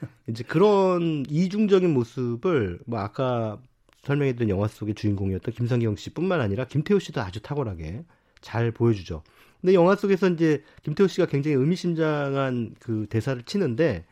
이제 0.28 0.44
그런 0.44 1.24
이중적인 1.28 1.92
모습을 1.92 2.80
뭐 2.86 3.00
아까 3.00 3.58
설명해드린 4.06 4.48
영화 4.48 4.68
속의 4.68 4.94
주인공이었던 4.94 5.54
김상경 5.54 5.96
씨뿐만 5.96 6.40
아니라 6.40 6.66
김태호 6.66 6.98
씨도 6.98 7.20
아주 7.20 7.40
탁월하게 7.42 8.04
잘 8.40 8.70
보여주죠. 8.70 9.22
근데 9.60 9.74
영화 9.74 9.96
속에서 9.96 10.28
이제 10.28 10.62
김태호 10.84 11.08
씨가 11.08 11.26
굉장히 11.26 11.56
의미심장한 11.56 12.76
그 12.78 13.06
대사를 13.10 13.42
치는데 13.42 14.04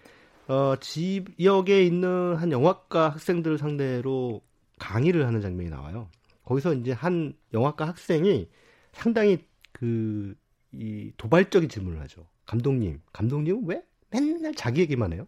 어, 0.49 0.75
지역에 0.81 1.85
있는 1.85 2.35
한 2.35 2.53
영화과 2.53 3.11
학생들을 3.11 3.59
상대로 3.59 4.43
강의를 4.79 5.27
하는 5.27 5.41
장면이 5.41 5.71
나와요. 5.71 6.09
거기서 6.45 6.75
이제 6.75 6.93
한 6.93 7.35
영화과 7.53 7.87
학생이 7.87 8.49
상당히 8.93 9.39
그, 9.73 10.35
이 10.73 11.13
도발적인 11.17 11.69
질문을 11.69 12.01
하죠. 12.03 12.27
감독님, 12.47 13.01
감독님은 13.13 13.63
왜 13.67 13.83
맨날 14.11 14.55
자기 14.55 14.83
얘기만 14.83 15.13
해요? 15.13 15.27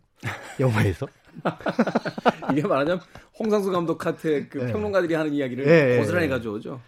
영화에서? 0.61 1.07
이게 2.52 2.62
말하자면 2.62 3.00
홍상수 3.38 3.70
감독한테 3.70 4.46
그 4.46 4.59
네. 4.59 4.72
평론가들이 4.72 5.14
하는 5.14 5.33
이야기를 5.33 5.64
네. 5.64 5.98
고스란히 5.98 6.29
가져오죠. 6.29 6.81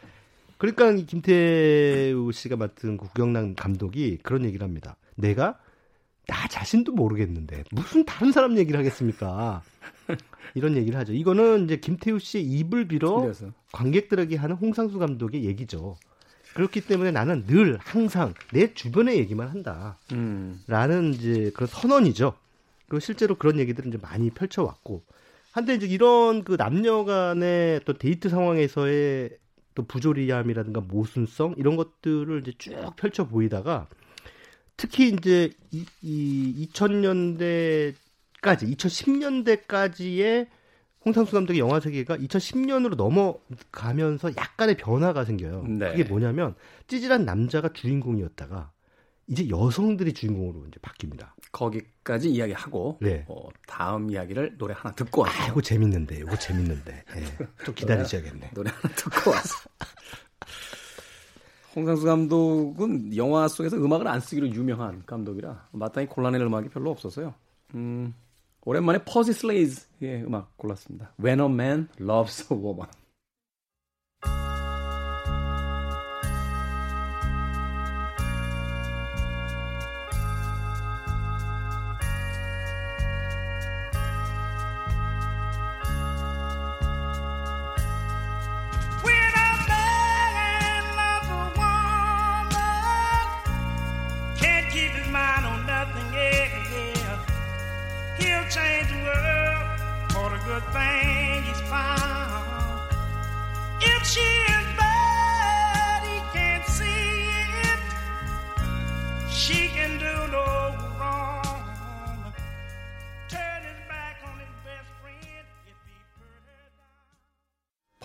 그러니까 0.57 0.93
김태우 1.07 2.33
씨가 2.33 2.57
맡은 2.57 2.97
구경남 2.97 3.55
감독이 3.55 4.19
그런 4.23 4.45
얘기를 4.45 4.65
합니다. 4.65 4.97
내가 5.15 5.59
나 6.27 6.49
자신도 6.49 6.93
모르겠는데 6.93 7.65
무슨 7.71 8.05
다른 8.05 8.33
사람 8.33 8.59
얘기를 8.59 8.79
하겠습니까? 8.79 9.63
이런 10.55 10.77
얘기를 10.77 10.99
하죠. 10.99 11.13
이거는 11.13 11.65
이제 11.65 11.77
김태우 11.77 12.19
씨의 12.19 12.45
입을 12.45 12.89
빌어 12.89 13.21
틀려서. 13.21 13.53
관객들에게 13.73 14.37
하는 14.37 14.57
홍상수 14.57 14.99
감독의 14.99 15.45
얘기죠. 15.45 15.97
그렇기 16.55 16.81
때문에 16.81 17.13
나는 17.13 17.45
늘 17.47 17.79
항상 17.81 18.35
내 18.53 18.73
주변의 18.75 19.19
얘기만 19.19 19.49
한다. 19.49 19.99
음. 20.13 20.61
라는 20.67 21.15
이제 21.15 21.51
그런 21.55 21.69
선언이죠. 21.69 22.35
그리고 22.89 23.01
실제로 23.01 23.35
그런 23.35 23.59
얘기들은 23.59 23.91
이제 23.91 23.99
많이 24.01 24.31
펼쳐왔고. 24.31 25.05
한데 25.53 25.75
이제 25.75 25.87
이런 25.87 26.45
그 26.45 26.57
남녀 26.57 27.05
간의 27.05 27.81
또 27.85 27.95
데이트 27.95 28.29
상황에서의 28.29 29.31
또 29.75 29.85
부조리함이라든가 29.85 30.81
모순성 30.81 31.55
이런 31.57 31.77
것들을 31.77 32.41
이제 32.41 32.53
쭉 32.59 32.75
펼쳐 32.97 33.27
보이다가 33.27 33.89
특히 34.77 35.09
이제 35.09 35.51
이, 35.71 35.85
이 36.03 36.69
2000년대까지 36.73 37.95
2010년대까지의 38.43 40.49
홍상수 41.05 41.33
감독의 41.33 41.61
영화 41.61 41.81
세계가 41.81 42.19
2010년으로 42.19 42.97
넘어가면서 42.97 44.37
약간의 44.37 44.77
변화가 44.77 45.25
생겨요. 45.25 45.65
네. 45.67 45.93
그게 45.93 46.05
뭐냐면 46.05 46.55
찌질한 46.89 47.25
남자가 47.25 47.73
주인공이었다가 47.73 48.71
이제 49.29 49.49
여성들이 49.49 50.15
주인공으로 50.15 50.67
이제 50.67 50.81
바뀝니다. 50.81 51.29
거기까지 51.53 52.31
이야기하고 52.31 52.99
네. 53.01 53.25
어, 53.29 53.49
다음 53.67 54.11
이야기를 54.11 54.57
노래 54.59 54.75
하나 54.77 54.95
듣고 54.95 55.23
와서. 55.23 55.43
아, 55.43 55.47
이거 55.49 55.61
재밌는데, 55.61 56.17
이거 56.17 56.37
재밌는데. 56.37 56.93
네. 56.93 57.39
좀 57.65 57.75
기다리셔야겠네. 57.75 58.51
노래 58.55 58.71
하나 58.71 58.95
듣고 58.95 59.31
와서. 59.31 59.55
홍상수 61.77 62.07
감독은 62.07 63.17
영화 63.17 63.47
속에서 63.47 63.77
음악을 63.77 64.09
안 64.09 64.21
쓰기로 64.21 64.49
유명한 64.49 65.03
감독이라 65.07 65.69
마땅히 65.73 66.09
골라낼 66.09 66.41
음악이 66.41 66.71
별로 66.71 66.91
없어서요. 66.91 67.35
음, 67.75 68.15
오랜만에 68.65 69.01
퍼시 69.05 69.33
슬레이즈의 69.33 70.25
음악 70.25 70.57
골랐습니다. 70.57 71.13
When 71.23 71.41
a 71.41 71.47
Man 71.47 71.89
Loves 72.01 72.53
a 72.53 72.59
Woman. 72.59 72.91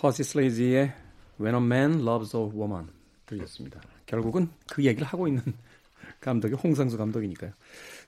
퍼시 0.04 0.22
슬레이지의 0.22 0.92
When 1.40 1.56
a 1.56 1.62
Man 1.62 2.02
Loves 2.02 2.36
a 2.36 2.44
Woman 2.44 2.90
들렸습니다. 3.26 3.80
결국은 4.06 4.50
그 4.68 4.84
얘기를 4.84 5.08
하고 5.08 5.30
있는 5.30 5.42
감독이 6.20 6.56
홍상수 6.56 6.98
감독이니까요. 6.98 7.52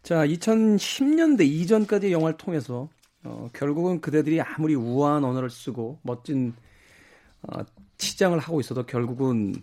자, 0.03 0.27
2010년대 0.27 1.45
이전까지 1.45 2.11
영화를 2.11 2.35
통해서 2.35 2.89
어, 3.23 3.49
결국은 3.53 4.01
그대들이 4.01 4.41
아무리 4.41 4.75
우아한 4.75 5.23
언어를 5.23 5.49
쓰고 5.49 5.99
멋진 6.01 6.53
어, 7.43 7.63
치장을 7.97 8.37
하고 8.39 8.59
있어도 8.59 8.85
결국은 8.85 9.55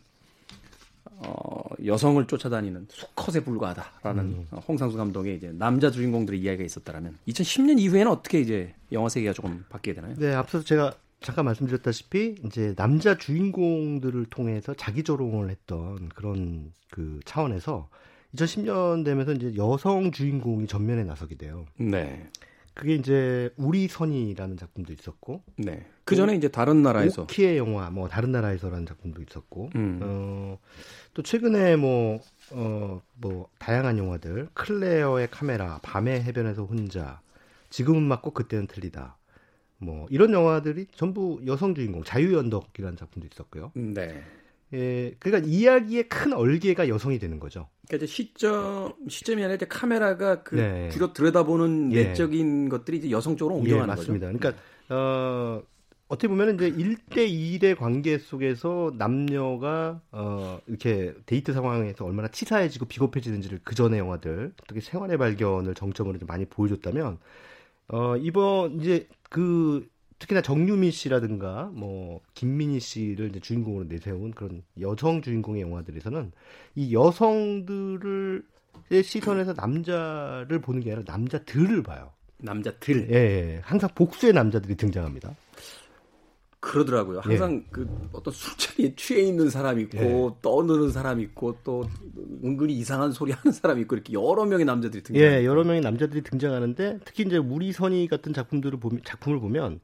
어, 1.05 1.63
여성을 1.85 2.27
쫓아다니는 2.27 2.87
수컷에 2.89 3.45
불과하다라는 3.45 4.25
음. 4.25 4.47
어, 4.53 4.59
홍상수 4.67 4.97
감독의 4.97 5.37
이제 5.37 5.53
남자 5.53 5.91
주인공들의 5.91 6.41
이야기가 6.41 6.65
있었다라면 6.65 7.19
2010년 7.29 7.79
이후에는 7.79 8.11
어떻게 8.11 8.41
이제 8.41 8.75
영화 8.91 9.11
세계가 9.11 9.35
조금 9.35 9.67
바뀌게 9.69 9.97
되나요? 9.97 10.15
네, 10.17 10.33
앞서서 10.33 10.65
제가 10.65 10.95
잠깐 11.23 11.45
말씀드렸다시피 11.47 12.37
이제 12.45 12.75
남자 12.75 13.17
주인공들을 13.17 14.27
통해서 14.27 14.75
자기 14.75 15.03
조롱을 15.03 15.51
했던 15.51 16.09
그런 16.11 16.73
그 16.91 17.21
차원에서 17.25 17.89
2010년 18.35 19.05
되면서 19.05 19.33
이제 19.33 19.55
여성 19.57 20.11
주인공이 20.11 20.67
전면에 20.67 21.05
나서게 21.05 21.37
돼요. 21.37 21.67
네. 21.79 22.29
그게 22.75 22.95
이제 22.95 23.51
우리 23.59 23.87
선희라는 23.87 24.57
작품도 24.57 24.95
있었고, 24.95 25.43
네. 25.57 25.85
그 26.05 26.17
전에 26.17 26.35
이제 26.35 26.49
다른 26.49 26.83
나라에서 26.83 27.23
오키의 27.23 27.59
영화, 27.59 27.91
뭐 27.91 28.09
다른 28.09 28.33
나라에서라는 28.33 28.87
작품도 28.87 29.21
있었고, 29.23 29.71
음. 29.75 30.01
어, 30.03 30.59
또 31.13 31.23
최근에 31.23 31.77
뭐 31.77 32.21
어, 32.51 33.03
뭐 33.15 33.49
다양한 33.59 33.99
영화들, 33.99 34.49
클레어의 34.55 35.29
카메라, 35.31 35.81
밤의 35.83 36.23
해변에서 36.23 36.65
혼자, 36.65 37.21
지금은 37.69 38.03
맞고 38.03 38.31
그때는 38.31 38.67
틀리다. 38.67 39.19
뭐 39.83 40.07
이런 40.11 40.33
영화들이 40.33 40.87
전부 40.95 41.41
여성 41.47 41.75
주인공 41.75 42.05
자유연덕이라는 42.05 42.97
작품도 42.97 43.29
있었고요. 43.33 43.73
네. 43.75 44.23
예, 44.75 45.15
그러니까 45.19 45.47
이야기의 45.51 46.09
큰 46.09 46.33
얼개가 46.33 46.89
여성이 46.89 47.19
되는 47.19 47.39
거죠. 47.39 47.69
그러니까 47.87 48.05
이제 48.05 48.07
시점 48.07 48.95
시점이 49.07 49.43
아니라 49.43 49.57
이제 49.57 49.67
카메라가 49.67 50.43
그 50.43 50.55
네. 50.55 50.89
뒤로 50.89 51.13
들여다보는 51.13 51.93
예. 51.93 52.05
내적인 52.05 52.71
것들이 52.71 52.99
이제 52.99 53.11
여성 53.11 53.37
쪽으로 53.37 53.57
옮겨가는 53.57 53.83
예, 53.83 53.87
맞습니다. 53.87 54.27
거죠. 54.29 54.39
그러니까 54.39 54.63
어 54.89 55.63
어떻게 56.09 56.29
보면 56.29 56.55
이제 56.55 56.71
1대 56.71 57.29
1의 57.29 57.77
관계 57.77 58.19
속에서 58.19 58.93
남녀가 58.97 60.01
어 60.11 60.59
이렇게 60.67 61.13
데이트 61.27 61.53
상황에서 61.53 62.07
얼마나 62.07 62.29
치사해지고 62.29 62.87
비겁해지는지를 62.87 63.61
그 63.65 63.75
전의 63.75 63.99
영화들, 63.99 64.53
특히 64.67 64.81
생활의 64.81 65.19
발견을 65.19 65.75
정점으로 65.75 66.19
많이 66.27 66.47
보여줬다면 66.47 67.19
어 67.89 68.17
이번 68.17 68.81
이제 68.81 69.07
그 69.33 69.89
특히나 70.19 70.43
정유미 70.43 70.91
씨라든가 70.91 71.71
뭐 71.73 72.21
김민희 72.35 72.81
씨를 72.81 73.31
이제 73.31 73.41
주인공으로 73.41 73.89
내세운 73.89 74.31
그런 74.31 74.63
여성 74.79 75.23
주인공의 75.23 75.63
영화들에서는 75.63 76.33
이 76.75 76.95
여성들을 76.95 78.45
시선에서 79.03 79.55
남자를 79.55 80.61
보는 80.61 80.83
게 80.83 80.93
아니라 80.93 81.11
남자들을 81.11 81.83
봐요. 81.83 82.11
남자들. 82.37 83.09
예, 83.11 83.15
예. 83.15 83.61
항상 83.65 83.89
복수의 83.95 84.35
남자들이 84.35 84.77
등장합니다. 84.77 85.35
그러더라고요. 86.63 87.21
항상 87.21 87.57
예. 87.57 87.69
그 87.73 87.89
어떤 88.13 88.33
술자리에 88.33 88.95
취해 88.95 89.23
있는 89.23 89.51
사람 89.51 89.81
있고 89.81 89.99
예. 89.99 90.41
떠드는 90.43 90.91
사람 90.93 91.21
있고 91.21 91.59
또 91.65 91.85
은근히 92.45 92.73
이상한 92.75 93.11
소리 93.11 93.33
하는 93.33 93.53
사람 93.53 93.81
있고 93.81 93.97
이렇게 93.97 94.13
여러 94.13 94.45
명의 94.45 94.65
남자들이 94.65 95.03
등장. 95.03 95.23
예, 95.23 95.45
여러 95.45 95.65
명의 95.65 95.81
남자들이 95.81 96.23
등장하는데 96.23 97.01
특히 97.05 97.25
이제 97.25 97.37
우리 97.37 97.73
선이 97.73 98.07
같은 98.07 98.33
작품들을 98.33 98.79
보면 98.79 99.01
작품을 99.05 99.41
보면 99.41 99.81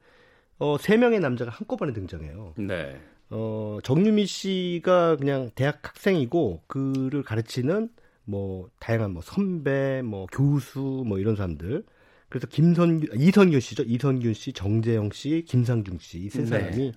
어, 0.57 0.77
세 0.77 0.95
명의 0.95 1.19
남자가 1.19 1.51
한꺼번에 1.51 1.91
등장해요. 1.91 2.53
네. 2.57 2.97
어, 3.29 3.79
정유미 3.83 4.25
씨가 4.25 5.17
그냥 5.17 5.51
대학 5.55 5.85
학생이고 5.85 6.63
그를 6.67 7.23
가르치는 7.23 7.89
뭐 8.23 8.69
다양한 8.79 9.11
뭐 9.11 9.21
선배, 9.21 10.01
뭐 10.01 10.27
교수 10.31 11.03
뭐 11.05 11.19
이런 11.19 11.35
사람들 11.35 11.83
그래서 12.29 12.47
김선 12.47 13.01
이선균 13.15 13.59
씨죠. 13.59 13.83
이선균 13.83 14.33
씨, 14.33 14.53
정재영 14.53 15.09
씨, 15.11 15.43
김상중 15.47 15.97
씨 15.99 16.19
이 16.25 16.29
세 16.29 16.45
사람이 16.45 16.77
네. 16.77 16.91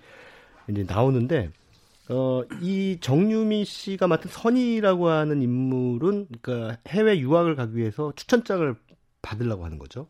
이제 0.71 0.85
나오는데 0.87 1.51
어, 2.09 2.43
이 2.61 2.99
정유미 3.01 3.65
씨가 3.65 4.07
맡은 4.09 4.31
선이라고 4.31 5.09
하는 5.09 5.41
인물은 5.41 6.27
그러니까 6.43 6.79
해외 6.89 7.19
유학을 7.19 7.57
가기 7.57 7.77
위해서 7.77 8.13
추천장을 8.17 8.75
받으려고 9.23 9.65
하는 9.65 9.79
거죠. 9.79 10.09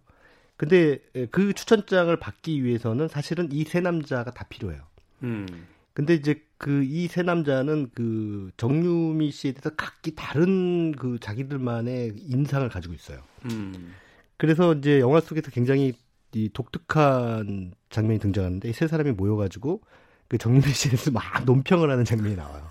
근데 0.57 0.99
그 1.31 1.53
추천장을 1.53 2.15
받기 2.17 2.65
위해서는 2.65 3.09
사실은 3.09 3.49
이 3.53 3.65
세 3.65 3.81
남자가 3.81 4.31
다 4.33 4.45
필요해요. 4.49 4.83
음. 5.23 5.47
근데 5.95 6.15
이제 6.15 6.43
그 6.59 6.83
이 6.85 7.07
세 7.09 7.23
남자는 7.23 7.91
그 7.95 8.51
정유미 8.57 9.31
씨에 9.31 9.53
대해서 9.53 9.71
각기 9.77 10.15
다른 10.15 10.93
그 10.93 11.19
자기들만의 11.21 12.15
인상을 12.27 12.69
가지고 12.69 12.95
있어요. 12.95 13.21
음. 13.47 13.93
그래서 14.37 14.75
이제 14.75 15.01
영화 15.01 15.21
속에서 15.21 15.51
굉장히 15.51 15.93
이 16.35 16.49
독특한 16.53 17.73
장면이 17.91 18.19
등장하는데 18.21 18.69
이 18.69 18.73
세 18.73 18.87
사람이 18.89 19.13
모여가지고 19.13 19.81
그 20.29 20.39
정유미 20.39 20.63
씨에 20.73 20.91
대해서 20.91 21.11
막 21.11 21.23
논평을 21.45 21.91
하는 21.91 22.05
장면이 22.05 22.37
나와요. 22.37 22.67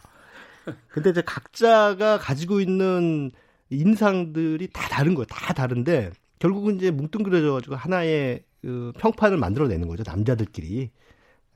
근데 0.90 1.10
이제 1.12 1.22
각자가 1.22 2.18
가지고 2.18 2.60
있는 2.60 3.32
인상들이 3.70 4.68
다 4.74 4.88
다른 4.90 5.16
거예요. 5.16 5.26
다 5.26 5.54
다른데 5.54 6.12
결국은 6.40 6.76
이제 6.78 6.92
뭉뚱그려져가지고 6.92 7.76
하나의 7.76 8.44
그 8.62 8.92
평판을 9.00 9.38
만들어내는 9.38 9.88
거죠. 9.88 10.04
남자들끼리 10.06 10.90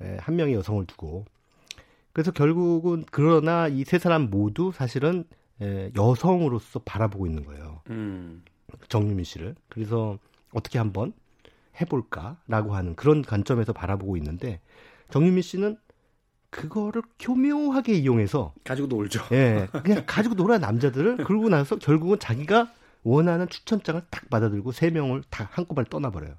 에, 0.01 0.17
한 0.19 0.35
명의 0.35 0.53
여성을 0.55 0.85
두고. 0.85 1.25
그래서 2.13 2.31
결국은 2.31 3.03
그러나 3.11 3.67
이 3.67 3.83
세 3.83 3.99
사람 3.99 4.29
모두 4.29 4.71
사실은 4.73 5.25
에, 5.61 5.91
여성으로서 5.95 6.79
바라보고 6.85 7.27
있는 7.27 7.45
거예요. 7.45 7.81
음. 7.89 8.43
정유미 8.89 9.23
씨를. 9.23 9.55
그래서 9.69 10.17
어떻게 10.53 10.77
한번 10.77 11.13
해볼까라고 11.81 12.75
하는 12.75 12.95
그런 12.95 13.21
관점에서 13.21 13.73
바라보고 13.73 14.17
있는데 14.17 14.61
정유미 15.11 15.41
씨는 15.41 15.77
그거를 16.49 17.01
교묘하게 17.19 17.93
이용해서 17.95 18.53
가지고 18.63 18.88
놀죠. 18.88 19.21
예, 19.33 19.67
그냥 19.83 20.03
가지고 20.05 20.35
놀아 20.35 20.57
남자들을 20.57 21.17
그러고 21.25 21.49
나서 21.49 21.75
결국은 21.77 22.17
자기가 22.17 22.71
원하는 23.03 23.49
추천장을 23.49 24.01
딱 24.09 24.29
받아들고 24.29 24.71
세 24.71 24.89
명을 24.89 25.23
다 25.29 25.49
한꺼번에 25.51 25.85
떠나버려요. 25.89 26.35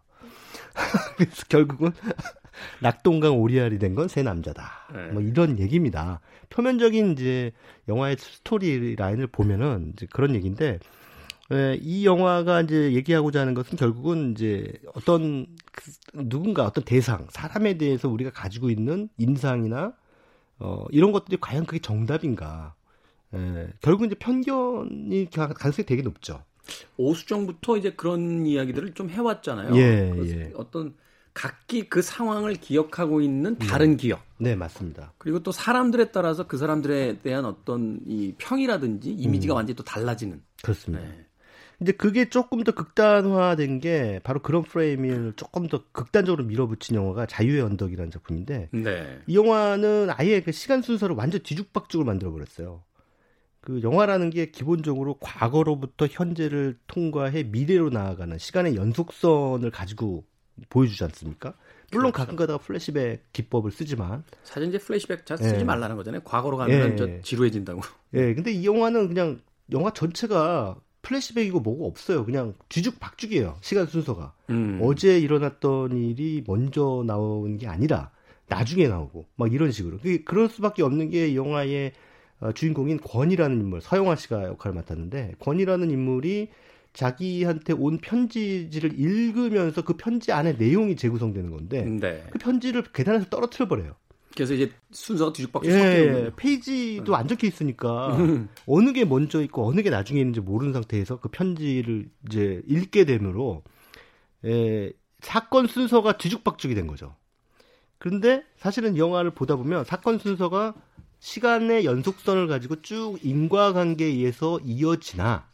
그래서 1.16 1.44
결국은 1.48 1.92
낙동강 2.80 3.38
오리알이 3.38 3.78
된 3.78 3.94
건 3.94 4.08
세 4.08 4.22
남자다. 4.22 4.70
네. 4.94 5.06
뭐 5.12 5.20
이런 5.22 5.58
얘기입니다. 5.58 6.20
표면적인 6.50 7.12
이제 7.12 7.52
영화의 7.88 8.16
스토리 8.18 8.96
라인을 8.96 9.26
보면은 9.28 9.92
이제 9.94 10.06
그런 10.10 10.34
얘기인데 10.34 10.78
예, 11.52 11.78
이 11.80 12.04
영화가 12.04 12.62
이제 12.62 12.92
얘기하고자 12.92 13.40
하는 13.40 13.54
것은 13.54 13.76
결국은 13.78 14.32
이제 14.32 14.72
어떤 14.94 15.46
그 15.72 15.92
누군가 16.28 16.64
어떤 16.64 16.84
대상, 16.84 17.26
사람에 17.30 17.78
대해서 17.78 18.08
우리가 18.08 18.30
가지고 18.30 18.70
있는 18.70 19.08
인상이나 19.18 19.92
어, 20.58 20.84
이런 20.90 21.12
것들이 21.12 21.36
과연 21.40 21.66
그게 21.66 21.78
정답인가. 21.78 22.74
예, 23.34 23.68
결국 23.80 24.06
이제 24.06 24.14
편견이 24.16 25.28
가능성이 25.30 25.86
되게 25.86 26.02
높죠. 26.02 26.42
오수정부터 26.96 27.76
이제 27.76 27.92
그런 27.92 28.46
이야기들을 28.46 28.94
좀 28.94 29.08
해왔잖아요. 29.08 29.76
예, 29.76 30.12
예. 30.24 30.52
어떤 30.56 30.94
각기 31.32 31.88
그 31.88 32.00
상황을 32.00 32.54
기억하고 32.54 33.20
있는 33.20 33.58
다른 33.58 33.90
네. 33.90 33.96
기억. 33.96 34.22
네, 34.38 34.56
맞습니다. 34.56 35.12
그리고 35.18 35.42
또 35.42 35.52
사람들에 35.52 36.10
따라서 36.10 36.46
그 36.46 36.56
사람들에 36.56 37.18
대한 37.20 37.44
어떤 37.44 38.00
이 38.06 38.34
평이라든지 38.38 39.10
이미지가 39.10 39.54
음. 39.54 39.56
완전히 39.56 39.76
또 39.76 39.84
달라지는. 39.84 40.42
그렇습니다. 40.62 41.04
네. 41.04 41.25
이제 41.80 41.92
그게 41.92 42.28
조금 42.30 42.64
더 42.64 42.72
극단화된 42.72 43.80
게 43.80 44.20
바로 44.24 44.40
그런 44.40 44.62
프레임을 44.62 45.34
조금 45.36 45.68
더 45.68 45.82
극단적으로 45.92 46.44
밀어붙인 46.44 46.96
영화가 46.96 47.26
자유의 47.26 47.60
언덕이라는 47.62 48.10
작품인데 48.10 48.70
네. 48.72 49.18
이 49.26 49.36
영화는 49.36 50.08
아예 50.10 50.40
그 50.40 50.52
시간 50.52 50.82
순서를 50.82 51.16
완전 51.16 51.42
뒤죽박죽을 51.42 52.06
만들어 52.06 52.30
버렸어요. 52.32 52.82
그 53.60 53.82
영화라는 53.82 54.30
게 54.30 54.50
기본적으로 54.50 55.18
과거로부터 55.20 56.06
현재를 56.06 56.78
통과해 56.86 57.42
미래로 57.42 57.90
나아가는 57.90 58.38
시간의 58.38 58.76
연속선을 58.76 59.70
가지고 59.70 60.24
보여주지 60.70 61.02
않습니까? 61.04 61.54
물론 61.92 62.12
그렇죠. 62.12 62.26
가끔가다가 62.26 62.58
플래시백 62.58 63.32
기법을 63.32 63.70
쓰지만 63.70 64.24
사실 64.44 64.68
이제 64.68 64.78
플래시백 64.78 65.26
잘 65.26 65.38
쓰지 65.38 65.60
예. 65.60 65.64
말라는 65.64 65.96
거잖아요. 65.96 66.22
과거로 66.22 66.56
가면 66.56 66.92
예. 66.92 66.96
저 66.96 67.20
지루해진다고. 67.22 67.80
예, 68.14 68.34
근데 68.34 68.52
이 68.52 68.64
영화는 68.64 69.08
그냥 69.08 69.40
영화 69.72 69.90
전체가 69.90 70.76
플래시백이고 71.06 71.60
뭐고 71.60 71.86
없어요. 71.86 72.24
그냥 72.24 72.54
뒤죽박죽이에요. 72.68 73.56
시간 73.60 73.86
순서가. 73.86 74.32
음. 74.50 74.80
어제 74.82 75.18
일어났던 75.18 75.96
일이 75.96 76.42
먼저 76.46 77.04
나오는 77.06 77.56
게 77.58 77.68
아니라 77.68 78.10
나중에 78.48 78.88
나오고 78.88 79.26
막 79.36 79.52
이런 79.52 79.70
식으로. 79.70 79.98
그럴 80.24 80.48
수밖에 80.48 80.82
없는 80.82 81.10
게 81.10 81.34
영화의 81.36 81.92
어, 82.40 82.52
주인공인 82.52 82.98
권이라는 82.98 83.60
인물, 83.60 83.80
서영화 83.80 84.16
씨가 84.16 84.44
역할을 84.44 84.74
맡았는데 84.74 85.36
권이라는 85.38 85.90
인물이 85.90 86.48
자기한테 86.92 87.72
온 87.72 87.98
편지지를 87.98 88.98
읽으면서 88.98 89.82
그 89.82 89.94
편지 89.96 90.32
안에 90.32 90.54
내용이 90.54 90.96
재구성되는 90.96 91.50
건데 91.50 91.84
네. 91.84 92.24
그 92.30 92.38
편지를 92.38 92.82
계단에서 92.92 93.26
떨어뜨려 93.26 93.68
버려요. 93.68 93.94
그래서 94.36 94.54
이제 94.54 94.70
순서가 94.92 95.32
뒤죽박죽 95.32 95.70
예, 95.72 95.76
예. 95.76 96.30
페이지도 96.36 97.16
안 97.16 97.26
적혀 97.26 97.46
있으니까 97.46 98.16
어느 98.66 98.92
게 98.92 99.04
먼저 99.04 99.42
있고 99.42 99.66
어느 99.66 99.80
게 99.82 99.90
나중에 99.90 100.20
있는지 100.20 100.40
모르는 100.40 100.72
상태에서 100.72 101.18
그 101.18 101.28
편지를 101.28 102.08
이제 102.26 102.62
읽게 102.66 103.04
되므로 103.04 103.62
예, 104.44 104.92
사건 105.20 105.66
순서가 105.66 106.18
뒤죽박죽이 106.18 106.74
된 106.74 106.86
거죠. 106.86 107.16
그런데 107.98 108.44
사실은 108.58 108.96
영화를 108.96 109.30
보다 109.30 109.56
보면 109.56 109.84
사건 109.84 110.18
순서가 110.18 110.74
시간의 111.18 111.84
연속선을 111.84 112.46
가지고 112.46 112.82
쭉 112.82 113.18
인과관계에 113.22 114.06
의해서 114.06 114.60
이어지나 114.62 115.48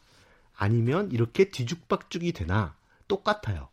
아니면 0.55 1.11
이렇게 1.12 1.51
뒤죽박죽이 1.51 2.33
되나 2.33 2.75
똑같아요. 3.09 3.68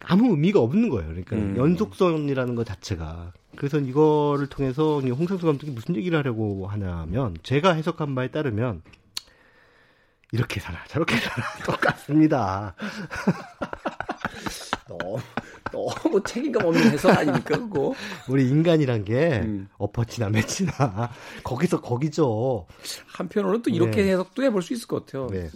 아무 0.00 0.30
의미가 0.30 0.60
없는 0.60 0.88
거예요. 0.90 1.08
그러니까 1.08 1.36
음. 1.36 1.56
연속선이라는 1.56 2.54
것 2.54 2.64
자체가. 2.66 3.32
그래서 3.58 3.80
이거를 3.80 4.46
통해서 4.46 5.00
홍상수 5.00 5.44
감독이 5.44 5.72
무슨 5.72 5.96
얘기를 5.96 6.16
하려고 6.16 6.68
하냐면 6.68 7.36
제가 7.42 7.72
해석한 7.72 8.14
바에 8.14 8.28
따르면 8.28 8.82
이렇게 10.30 10.60
살아 10.60 10.78
저렇게 10.86 11.16
살아 11.16 11.44
똑같습니다. 11.66 12.76
너무 14.86 15.18
너무 15.94 16.22
책임감 16.24 16.66
없는 16.66 16.90
해석 16.90 17.16
아닙니까 17.16 17.56
그거? 17.56 17.94
우리 18.28 18.48
인간이란 18.48 19.04
게 19.04 19.40
음. 19.44 19.68
엎어치나 19.78 20.28
매치나 20.30 20.72
거기서 21.44 21.80
거기죠. 21.80 22.66
한편으로는 23.06 23.62
또 23.62 23.70
이렇게 23.70 24.02
네. 24.02 24.12
해석도 24.12 24.42
해볼 24.42 24.62
수 24.62 24.72
있을 24.72 24.86
것 24.86 25.06
같아요. 25.06 25.28
네. 25.30 25.50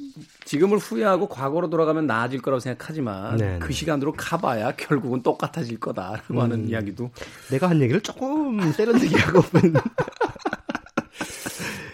지금을 0.44 0.78
후회하고 0.78 1.28
과거로 1.28 1.70
돌아가면 1.70 2.06
나아질 2.06 2.42
거라고 2.42 2.60
생각하지만 2.60 3.36
네, 3.36 3.58
그 3.60 3.68
네. 3.68 3.72
시간으로 3.72 4.12
가봐야 4.12 4.72
결국은 4.76 5.22
똑같아질 5.22 5.78
거다라고 5.80 6.34
음. 6.34 6.40
하는 6.40 6.68
이야기도 6.68 7.10
내가 7.50 7.70
한 7.70 7.80
얘기를 7.80 8.00
조금 8.00 8.72
세련되게 8.72 9.16
하고 9.16 9.40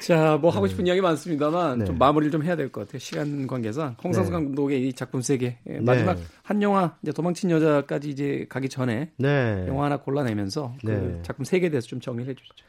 자, 0.09 0.39
뭐 0.41 0.51
하고 0.51 0.67
싶은 0.67 0.85
네. 0.85 0.89
이야기 0.89 1.03
많습니다만 1.03 1.81
네. 1.81 1.85
좀 1.85 1.99
마무리를 1.99 2.33
좀 2.33 2.43
해야 2.43 2.57
될 2.57 2.73
것 2.73 2.87
같아요. 2.87 2.99
시간 2.99 3.47
관계상 3.47 3.97
홍상수 4.03 4.31
네. 4.31 4.37
감독의 4.37 4.89
이 4.89 4.93
작품 4.95 5.21
세계 5.21 5.59
예, 5.69 5.81
마지막 5.81 6.15
네. 6.15 6.23
한 6.43 6.63
영화 6.63 6.97
이제 7.03 7.13
도망친 7.13 7.51
여자까지 7.51 8.09
이제 8.09 8.47
가기 8.49 8.71
전에 8.71 9.13
네. 9.19 9.67
영화 9.69 9.85
하나 9.85 9.99
골라내면서 9.99 10.73
그 10.81 10.91
네. 10.91 11.23
작품 11.25 11.45
세계에 11.45 11.69
대해서 11.69 11.87
좀 11.89 12.01
정리를 12.01 12.31
해주시죠. 12.31 12.65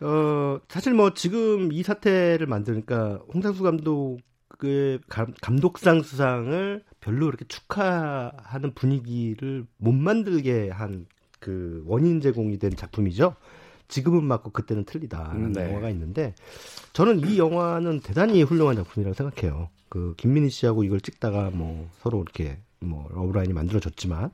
어 0.00 0.60
사실 0.68 0.92
뭐 0.92 1.14
지금 1.14 1.72
이 1.72 1.82
사태를 1.82 2.46
만드니까 2.46 3.22
홍상수 3.32 3.62
감독의 3.62 4.98
감독상 5.40 6.02
수상을 6.02 6.84
별로 7.00 7.28
이렇게 7.28 7.46
축하하는 7.48 8.74
분위기를 8.74 9.64
못 9.78 9.92
만들게 9.94 10.68
한 10.68 11.06
그 11.38 11.82
원인 11.86 12.20
제공이 12.20 12.58
된 12.58 12.74
작품이죠. 12.74 13.36
지금은 13.88 14.24
맞고 14.24 14.50
그때는 14.50 14.84
틀리다라는 14.84 15.52
네. 15.52 15.68
영화가 15.68 15.90
있는데 15.90 16.34
저는 16.92 17.20
이 17.20 17.38
영화는 17.38 18.00
대단히 18.00 18.42
훌륭한 18.42 18.76
작품이라고 18.76 19.14
생각해요. 19.14 19.68
그 19.88 20.14
김민희 20.16 20.50
씨하고 20.50 20.84
이걸 20.84 21.00
찍다가 21.00 21.50
뭐 21.50 21.88
서로 21.98 22.22
이렇게 22.22 22.58
뭐 22.80 23.08
러브라인이 23.12 23.52
만들어졌지만 23.52 24.30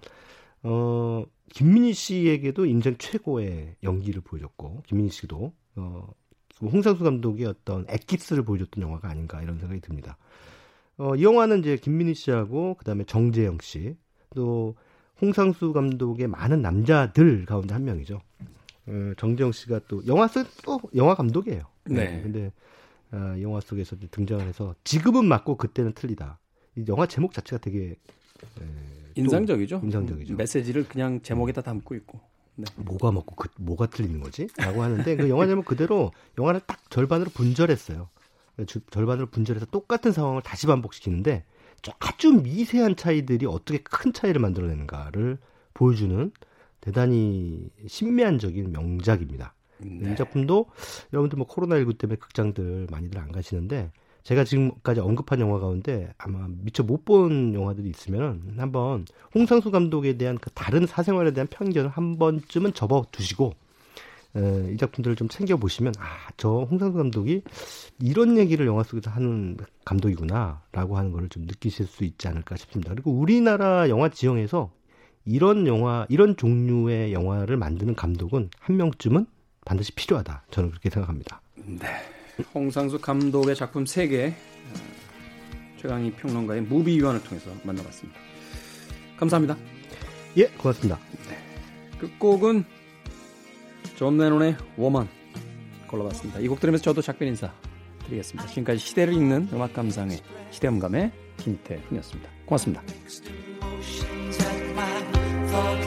어, 0.65 1.25
김민희 1.51 1.93
씨에게도 1.93 2.67
인생 2.67 2.97
최고의 2.97 3.77
연기를 3.83 4.23
보여줬고 4.23 4.83
김민희 4.87 5.11
씨도 5.11 5.53
어, 5.77 6.09
홍상수 6.61 7.03
감독의 7.05 7.47
어떤 7.47 7.85
엑기스를 7.89 8.45
보여줬던 8.45 8.83
영화가 8.83 9.09
아닌가 9.09 9.43
이런 9.43 9.59
생각이 9.59 9.81
듭니다. 9.81 10.17
어, 10.97 11.15
이 11.17 11.25
영화는 11.25 11.61
이제 11.61 11.77
김민희 11.77 12.15
씨하고 12.15 12.75
그다음에 12.75 13.05
정재영 13.05 13.59
씨, 13.61 13.97
또 14.35 14.77
홍상수 15.21 15.73
감독의 15.73 16.29
많은 16.29 16.63
남자들 16.63 17.47
가운데 17.47 17.75
한 17.75 17.85
명이죠. 17.85 18.21
어, 18.87 19.13
정재영 19.17 19.53
씨가 19.53 19.81
또 19.89 20.05
영화 20.07 20.29
속또 20.29 20.81
영화 20.95 21.15
감독이에요. 21.15 21.65
네. 21.85 21.95
네. 21.95 22.23
근데 22.23 22.53
어, 23.13 23.37
영화 23.41 23.61
속에서 23.61 23.97
등장을 24.11 24.45
해서 24.47 24.75
지금은 24.85 25.27
맞고 25.27 25.57
그때는 25.57 25.93
틀리다. 25.93 26.39
이 26.77 26.85
영화 26.89 27.07
제목 27.07 27.33
자체가 27.33 27.61
되게 27.61 27.91
에, 27.91 28.65
인상적이죠. 29.15 29.81
인상적이죠. 29.85 30.35
메시지를 30.35 30.89
그냥 30.89 31.21
제목에다 31.23 31.63
담고 31.63 31.95
있고. 31.97 32.21
네. 32.55 32.65
뭐가 32.77 33.13
먹고 33.13 33.35
그, 33.35 33.49
뭐가 33.59 33.87
틀리는 33.87 34.21
거지? 34.21 34.47
라고 34.59 34.83
하는데 34.83 35.17
그 35.17 35.29
영화 35.29 35.47
제목 35.47 35.65
그대로 35.65 36.13
영화를 36.39 36.61
딱 36.67 36.91
절반으로 36.91 37.31
분절했어요. 37.31 38.09
절반으로 38.91 39.27
분절해서 39.27 39.67
똑같은 39.67 40.13
상황을 40.13 40.43
다시 40.43 40.67
반복시키는데 40.67 41.45
아주 41.99 42.33
미세한 42.33 42.97
차이들이 42.97 43.47
어떻게 43.47 43.79
큰 43.79 44.13
차이를 44.13 44.41
만들어내는가를 44.41 45.39
보여주는 45.75 46.31
대단히 46.83 47.71
신미한적인 47.87 48.73
명작입니다. 48.73 49.55
네. 49.79 50.13
이 50.13 50.17
작품도 50.17 50.67
여러분들 51.15 51.39
뭐 51.39 51.47
코로나19 51.47 51.97
때문에 51.97 52.17
극장들 52.19 52.89
많이들 52.91 53.19
안 53.19 53.33
가시는데 53.33 53.91
제가 54.23 54.45
지금까지 54.45 55.01
언급한 55.01 55.41
영화 55.41 55.59
가운데 55.59 56.13
아마 56.19 56.47
미처 56.49 56.83
못 56.83 57.05
본 57.05 57.55
영화들이 57.55 57.89
있으면 57.89 58.55
한번 58.59 59.07
홍상수 59.35 59.71
감독에 59.73 60.17
대한 60.17 60.39
그 60.39 60.51
다른 60.51 60.87
사생활에 60.87 61.33
대한 61.33 61.49
편견을 61.49 61.91
한 61.91 62.19
번쯤은 62.19 62.75
접어 62.75 63.05
두시고 63.11 63.55
이 64.73 64.77
작품들을 64.77 65.17
좀 65.17 65.29
챙겨 65.29 65.57
보시면 65.57 65.95
아 65.99 66.31
저 66.37 66.67
홍상수 66.71 66.97
감독이 66.99 67.43
이런 68.01 68.39
얘기를 68.39 68.67
영화 68.67 68.83
속에서 68.83 69.11
하는 69.11 69.57
감독이구나라고 69.85 70.97
하는 70.97 71.13
거를 71.13 71.29
좀 71.29 71.45
느끼실 71.45 71.87
수 71.87 72.05
있지 72.05 72.27
않을까 72.29 72.57
싶습니다. 72.57 72.93
그리고 72.93 73.13
우리나라 73.13 73.89
영화 73.89 74.09
지형에서 74.09 74.71
이런 75.25 75.67
영화 75.67 76.07
이런 76.09 76.37
종류의 76.37 77.13
영화를 77.13 77.57
만드는 77.57 77.95
감독은 77.95 78.51
한 78.59 78.77
명쯤은 78.77 79.27
반드시 79.65 79.93
필요하다. 79.93 80.45
저는 80.51 80.71
그렇게 80.71 80.91
생각합니다. 80.91 81.41
네. 81.57 81.87
홍상수 82.55 82.99
감독의 83.01 83.55
작품 83.55 83.85
세계 83.85 84.33
최광희 85.81 86.13
평론가의 86.13 86.63
무비 86.63 86.97
유환을 86.99 87.23
통해서 87.23 87.51
만나봤습니다. 87.63 88.19
감사합니다. 89.17 89.57
예, 90.37 90.47
고맙습니다. 90.47 90.99
네. 91.29 91.99
끝곡은 91.99 92.65
존 93.97 94.19
레논의 94.19 94.57
Woman 94.77 95.09
골라봤습니다. 95.89 96.41
이 96.41 96.49
곡 96.49 96.59
들으면서 96.61 96.83
저도 96.85 97.03
작별 97.03 97.29
인사 97.29 97.53
드리겠습니다. 98.07 98.49
지금까지 98.49 98.79
시대를 98.79 99.13
읽는 99.15 99.49
음악 99.53 99.73
감상의 99.75 100.19
시대음감의 100.51 101.13
김태훈이었습니다. 101.37 102.31
고맙습니다. 102.47 102.83
thought 105.53 105.82